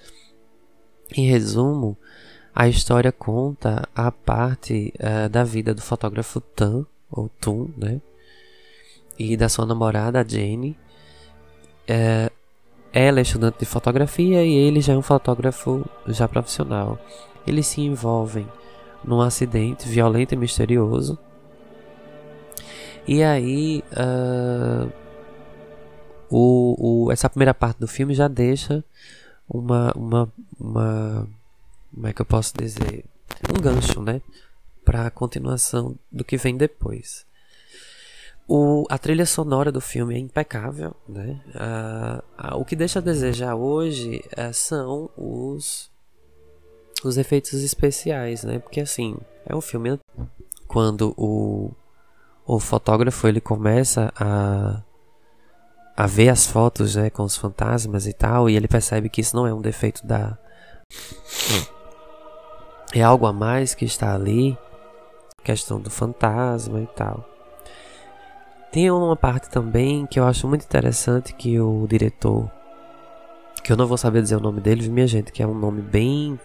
em 1.13 1.27
resumo, 1.27 1.97
a 2.53 2.67
história 2.67 3.11
conta 3.11 3.87
a 3.93 4.11
parte 4.11 4.93
uh, 4.99 5.29
da 5.29 5.43
vida 5.43 5.73
do 5.73 5.81
fotógrafo 5.81 6.39
Tan, 6.39 6.85
ou 7.11 7.29
Tum, 7.29 7.69
né? 7.77 8.01
E 9.17 9.37
da 9.37 9.49
sua 9.49 9.65
namorada, 9.65 10.25
Jane. 10.27 10.77
Uh, 11.89 12.31
ela 12.95 13.19
é 13.19 13.23
estudante 13.23 13.59
de 13.59 13.65
fotografia 13.65 14.41
e 14.45 14.53
ele 14.53 14.79
já 14.79 14.93
é 14.93 14.97
um 14.97 15.01
fotógrafo 15.01 15.85
já 16.07 16.29
profissional. 16.29 16.97
Eles 17.45 17.67
se 17.67 17.81
envolvem 17.81 18.47
num 19.03 19.19
acidente 19.19 19.85
violento 19.85 20.33
e 20.33 20.37
misterioso. 20.37 21.19
E 23.05 23.21
aí, 23.21 23.83
uh, 23.91 24.89
o, 26.29 27.05
o, 27.07 27.11
essa 27.11 27.29
primeira 27.29 27.53
parte 27.53 27.79
do 27.81 27.87
filme 27.87 28.15
já 28.15 28.29
deixa 28.29 28.81
uma, 29.47 29.91
uma, 29.93 30.33
uma. 30.57 31.27
Como 31.93 32.07
é 32.07 32.13
que 32.13 32.21
eu 32.21 32.25
posso 32.25 32.53
dizer? 32.57 33.03
Um 33.49 33.61
gancho, 33.61 34.01
né? 34.01 34.21
Para 34.85 35.05
a 35.05 35.11
continuação 35.11 35.95
do 36.09 36.23
que 36.23 36.37
vem 36.37 36.55
depois. 36.55 37.25
O, 38.47 38.85
a 38.89 38.97
trilha 38.97 39.25
sonora 39.25 39.71
do 39.71 39.81
filme 39.81 40.15
é 40.15 40.19
impecável, 40.19 40.95
né? 41.07 41.41
o 42.53 42.63
que 42.63 42.75
deixa 42.75 42.99
a 42.99 43.01
desejar 43.01 43.55
hoje 43.55 44.23
é, 44.35 44.53
são 44.53 45.09
os, 45.17 45.89
os 47.03 47.17
efeitos 47.17 47.53
especiais, 47.63 48.43
né? 48.43 48.59
Porque 48.59 48.81
assim, 48.81 49.17
é 49.47 49.55
um 49.55 49.61
filme 49.61 49.99
quando 50.67 51.13
o, 51.17 51.71
o 52.45 52.59
fotógrafo 52.59 53.27
ele 53.27 53.41
começa 53.41 54.13
a, 54.15 54.81
a 55.97 56.05
ver 56.05 56.29
as 56.29 56.45
fotos, 56.45 56.95
né, 56.95 57.09
com 57.09 57.23
os 57.23 57.35
fantasmas 57.35 58.05
e 58.05 58.13
tal, 58.13 58.47
e 58.47 58.55
ele 58.55 58.67
percebe 58.67 59.09
que 59.09 59.21
isso 59.21 59.35
não 59.35 59.47
é 59.47 59.53
um 59.53 59.61
defeito 59.61 60.05
da 60.05 60.37
é 62.93 63.01
algo 63.01 63.25
a 63.25 63.33
mais 63.33 63.73
que 63.73 63.85
está 63.85 64.13
ali, 64.13 64.57
questão 65.43 65.81
do 65.81 65.89
fantasma 65.89 66.79
e 66.79 66.87
tal. 66.87 67.34
Tem 68.75 68.91
uma 68.91 69.15
parte 69.15 69.49
também 69.49 70.05
que 70.05 70.19
eu 70.19 70.25
acho 70.25 70.49
muito 70.49 70.65
interessante 70.65 71.33
que 71.33 71.57
o 71.61 71.87
diretor, 71.87 72.51
que 73.63 73.71
eu 73.71 73.77
não 73.77 73.87
vou 73.87 73.97
saber 73.97 74.21
dizer 74.21 74.35
o 74.35 74.41
nome 74.41 74.59
dele, 74.59 74.89
minha 74.89 75.07
gente, 75.07 75.31
que 75.31 75.41
é 75.41 75.47
um 75.47 75.57
nome 75.57 75.81
bem 75.81 76.37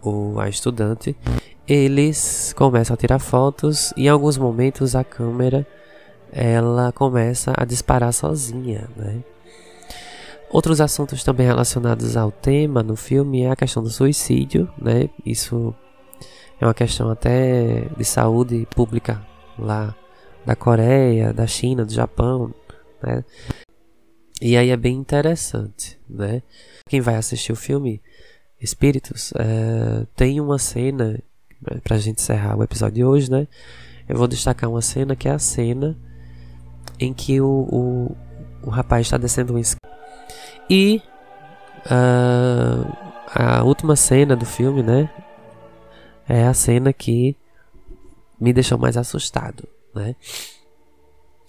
o 0.00 0.38
a 0.38 0.48
estudante, 0.48 1.16
eles 1.66 2.52
começam 2.56 2.94
a 2.94 2.96
tirar 2.96 3.18
fotos 3.18 3.92
e 3.96 4.04
em 4.04 4.08
alguns 4.08 4.38
momentos 4.38 4.94
a 4.94 5.02
câmera 5.02 5.66
ela 6.30 6.92
começa 6.92 7.52
a 7.56 7.64
disparar 7.64 8.12
sozinha, 8.12 8.88
né? 8.96 9.18
Outros 10.52 10.80
assuntos 10.80 11.24
também 11.24 11.48
relacionados 11.48 12.16
ao 12.16 12.30
tema 12.30 12.80
no 12.80 12.94
filme 12.94 13.42
é 13.42 13.50
a 13.50 13.56
questão 13.56 13.82
do 13.82 13.90
suicídio, 13.90 14.72
né? 14.80 15.10
Isso 15.26 15.74
é 16.60 16.64
uma 16.64 16.74
questão 16.74 17.10
até 17.10 17.88
de 17.96 18.04
saúde 18.04 18.68
pública 18.72 19.20
lá 19.58 19.96
da 20.44 20.54
Coreia, 20.54 21.32
da 21.32 21.46
China, 21.46 21.84
do 21.84 21.92
Japão, 21.92 22.52
né? 23.02 23.24
E 24.40 24.56
aí 24.56 24.70
é 24.70 24.76
bem 24.76 24.96
interessante, 24.96 25.98
né? 26.08 26.42
Quem 26.88 27.00
vai 27.00 27.16
assistir 27.16 27.52
o 27.52 27.56
filme 27.56 28.02
Espíritos 28.60 29.32
é, 29.36 30.06
tem 30.16 30.40
uma 30.40 30.58
cena 30.58 31.20
né, 31.60 31.80
pra 31.82 31.98
gente 31.98 32.20
encerrar 32.20 32.56
o 32.56 32.62
episódio 32.62 32.94
de 32.94 33.04
hoje, 33.04 33.30
né? 33.30 33.46
Eu 34.08 34.16
vou 34.16 34.26
destacar 34.26 34.70
uma 34.70 34.82
cena 34.82 35.16
que 35.16 35.28
é 35.28 35.32
a 35.32 35.38
cena 35.38 35.96
em 36.98 37.12
que 37.12 37.40
o, 37.40 37.46
o, 37.46 38.16
o 38.62 38.70
rapaz 38.70 39.06
está 39.06 39.16
descendo 39.16 39.54
um 39.54 39.62
e 40.70 41.02
uh, 41.86 42.96
a 43.34 43.62
última 43.64 43.96
cena 43.96 44.34
do 44.34 44.46
filme, 44.46 44.82
né? 44.82 45.10
É 46.26 46.46
a 46.46 46.54
cena 46.54 46.92
que 46.92 47.36
me 48.40 48.52
deixou 48.52 48.78
mais 48.78 48.96
assustado 48.96 49.68
né? 49.94 50.16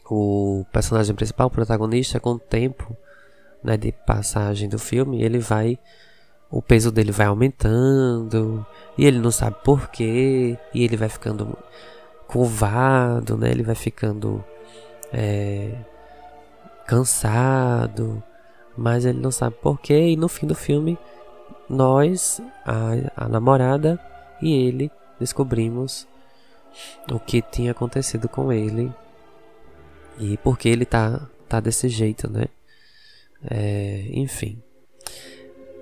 O 0.10 0.66
personagem 0.72 1.16
principal, 1.16 1.48
o 1.48 1.52
protagonista, 1.52 2.20
com 2.20 2.32
o 2.32 2.40
tempo 2.40 2.96
né, 3.64 3.76
de 3.76 3.92
passagem 3.92 4.70
do 4.70 4.78
filme, 4.78 5.24
ele 5.24 5.40
vai. 5.40 5.80
O 6.52 6.62
peso 6.62 6.92
dele 6.92 7.12
vai 7.12 7.26
aumentando 7.26 8.66
e 8.98 9.06
ele 9.06 9.18
não 9.20 9.32
sabe 9.32 9.58
porquê, 9.64 10.58
e 10.74 10.84
ele 10.84 10.96
vai 10.96 11.10
ficando 11.10 11.58
curvado, 12.28 13.36
né? 13.36 13.50
Ele 13.50 13.64
vai 13.64 13.76
ficando 13.76 14.44
é, 15.12 15.72
cansado, 16.86 18.24
mas 18.78 19.06
ele 19.06 19.20
não 19.20 19.32
sabe 19.32 19.56
porquê. 19.62 20.10
E 20.10 20.16
no 20.16 20.28
fim 20.28 20.46
do 20.46 20.56
filme, 20.56 20.98
nós, 21.68 22.40
a, 22.64 23.26
a 23.26 23.28
namorada 23.28 24.00
e 24.42 24.54
ele, 24.54 24.92
descobrimos 25.20 26.08
o 27.12 27.20
que 27.20 27.42
tinha 27.42 27.72
acontecido 27.72 28.28
com 28.28 28.52
ele 28.52 28.92
e 30.20 30.38
por 30.38 30.58
que 30.58 30.70
ele 30.70 30.86
tá, 30.86 31.28
tá 31.48 31.60
desse 31.60 31.90
jeito, 31.90 32.30
né? 32.30 32.46
É, 33.50 34.06
enfim. 34.12 34.62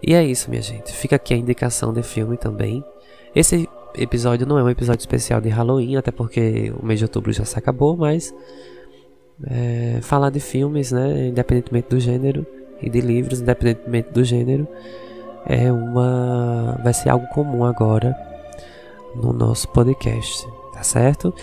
E 0.01 0.13
é 0.13 0.23
isso, 0.23 0.49
minha 0.49 0.61
gente. 0.61 0.91
Fica 0.91 1.15
aqui 1.15 1.33
a 1.33 1.37
indicação 1.37 1.93
de 1.93 2.03
filme 2.03 2.35
também. 2.37 2.83
Esse 3.35 3.69
episódio 3.95 4.45
não 4.45 4.57
é 4.57 4.63
um 4.63 4.69
episódio 4.69 4.99
especial 4.99 5.39
de 5.39 5.49
Halloween, 5.49 5.95
até 5.95 6.11
porque 6.11 6.73
o 6.77 6.85
mês 6.85 6.99
de 6.99 7.05
outubro 7.05 7.31
já 7.31 7.45
se 7.45 7.57
acabou, 7.57 7.95
mas 7.95 8.33
é, 9.45 9.99
falar 10.01 10.29
de 10.29 10.39
filmes, 10.39 10.91
né, 10.91 11.27
independentemente 11.27 11.89
do 11.89 11.99
gênero, 11.99 12.45
e 12.81 12.89
de 12.89 12.99
livros, 12.99 13.39
independentemente 13.39 14.09
do 14.11 14.23
gênero, 14.23 14.67
é 15.45 15.71
uma 15.71 16.79
vai 16.83 16.93
ser 16.93 17.09
algo 17.09 17.27
comum 17.27 17.63
agora 17.63 18.15
no 19.15 19.31
nosso 19.31 19.69
podcast 19.69 20.45
certo? 20.83 21.33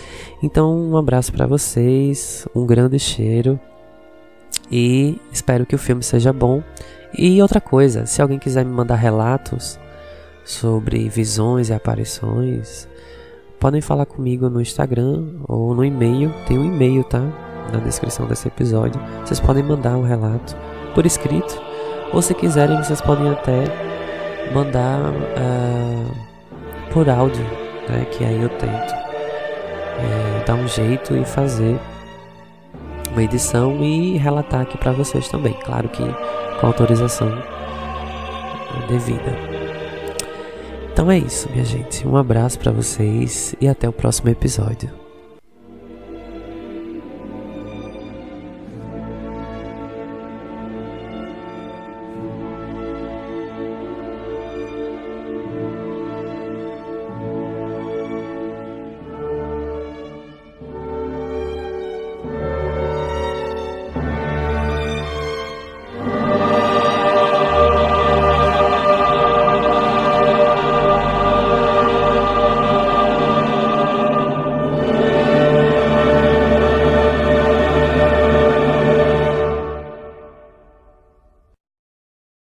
Então, 0.41 0.73
um 0.73 0.95
abraço 0.95 1.31
para 1.31 1.47
vocês, 1.47 2.47
um 2.55 2.65
grande 2.65 2.99
cheiro 2.99 3.59
e 4.71 5.19
espero 5.31 5.65
que 5.65 5.75
o 5.75 5.79
filme 5.79 6.01
seja 6.01 6.31
bom. 6.31 6.63
E 7.17 7.41
outra 7.41 7.59
coisa, 7.59 8.05
se 8.05 8.21
alguém 8.21 8.39
quiser 8.39 8.63
me 8.63 8.71
mandar 8.71 8.95
relatos 8.95 9.77
sobre 10.45 11.09
visões 11.09 11.69
e 11.69 11.73
aparições, 11.73 12.87
podem 13.59 13.81
falar 13.81 14.05
comigo 14.05 14.49
no 14.49 14.61
Instagram 14.61 15.25
ou 15.47 15.75
no 15.75 15.83
e-mail. 15.83 16.33
Tem 16.47 16.57
um 16.57 16.65
e-mail, 16.65 17.03
tá? 17.03 17.21
Na 17.71 17.79
descrição 17.79 18.25
desse 18.27 18.47
episódio. 18.47 18.99
Vocês 19.25 19.41
podem 19.41 19.61
mandar 19.61 19.97
um 19.97 20.03
relato 20.03 20.55
por 20.95 21.05
escrito. 21.05 21.61
Ou 22.13 22.21
se 22.21 22.33
quiserem, 22.33 22.77
vocês 22.77 23.01
podem 23.01 23.29
até 23.29 23.65
mandar 24.53 25.11
uh, 25.11 26.91
por 26.93 27.09
áudio, 27.09 27.43
né? 27.89 28.05
Que 28.11 28.23
aí 28.23 28.41
eu 28.41 28.49
tento 28.49 29.10
é, 30.01 30.43
dar 30.45 30.55
um 30.55 30.67
jeito 30.67 31.15
e 31.15 31.25
fazer 31.25 31.79
uma 33.11 33.23
edição 33.23 33.83
e 33.83 34.17
relatar 34.17 34.61
aqui 34.61 34.77
para 34.77 34.91
vocês 34.91 35.27
também. 35.27 35.53
Claro 35.63 35.89
que 35.89 36.03
com 36.59 36.67
autorização 36.67 37.29
devida. 38.87 39.35
Então 40.91 41.09
é 41.09 41.17
isso, 41.17 41.49
minha 41.51 41.65
gente. 41.65 42.07
Um 42.07 42.17
abraço 42.17 42.59
para 42.59 42.71
vocês 42.71 43.55
e 43.59 43.67
até 43.67 43.87
o 43.87 43.93
próximo 43.93 44.29
episódio. 44.29 45.00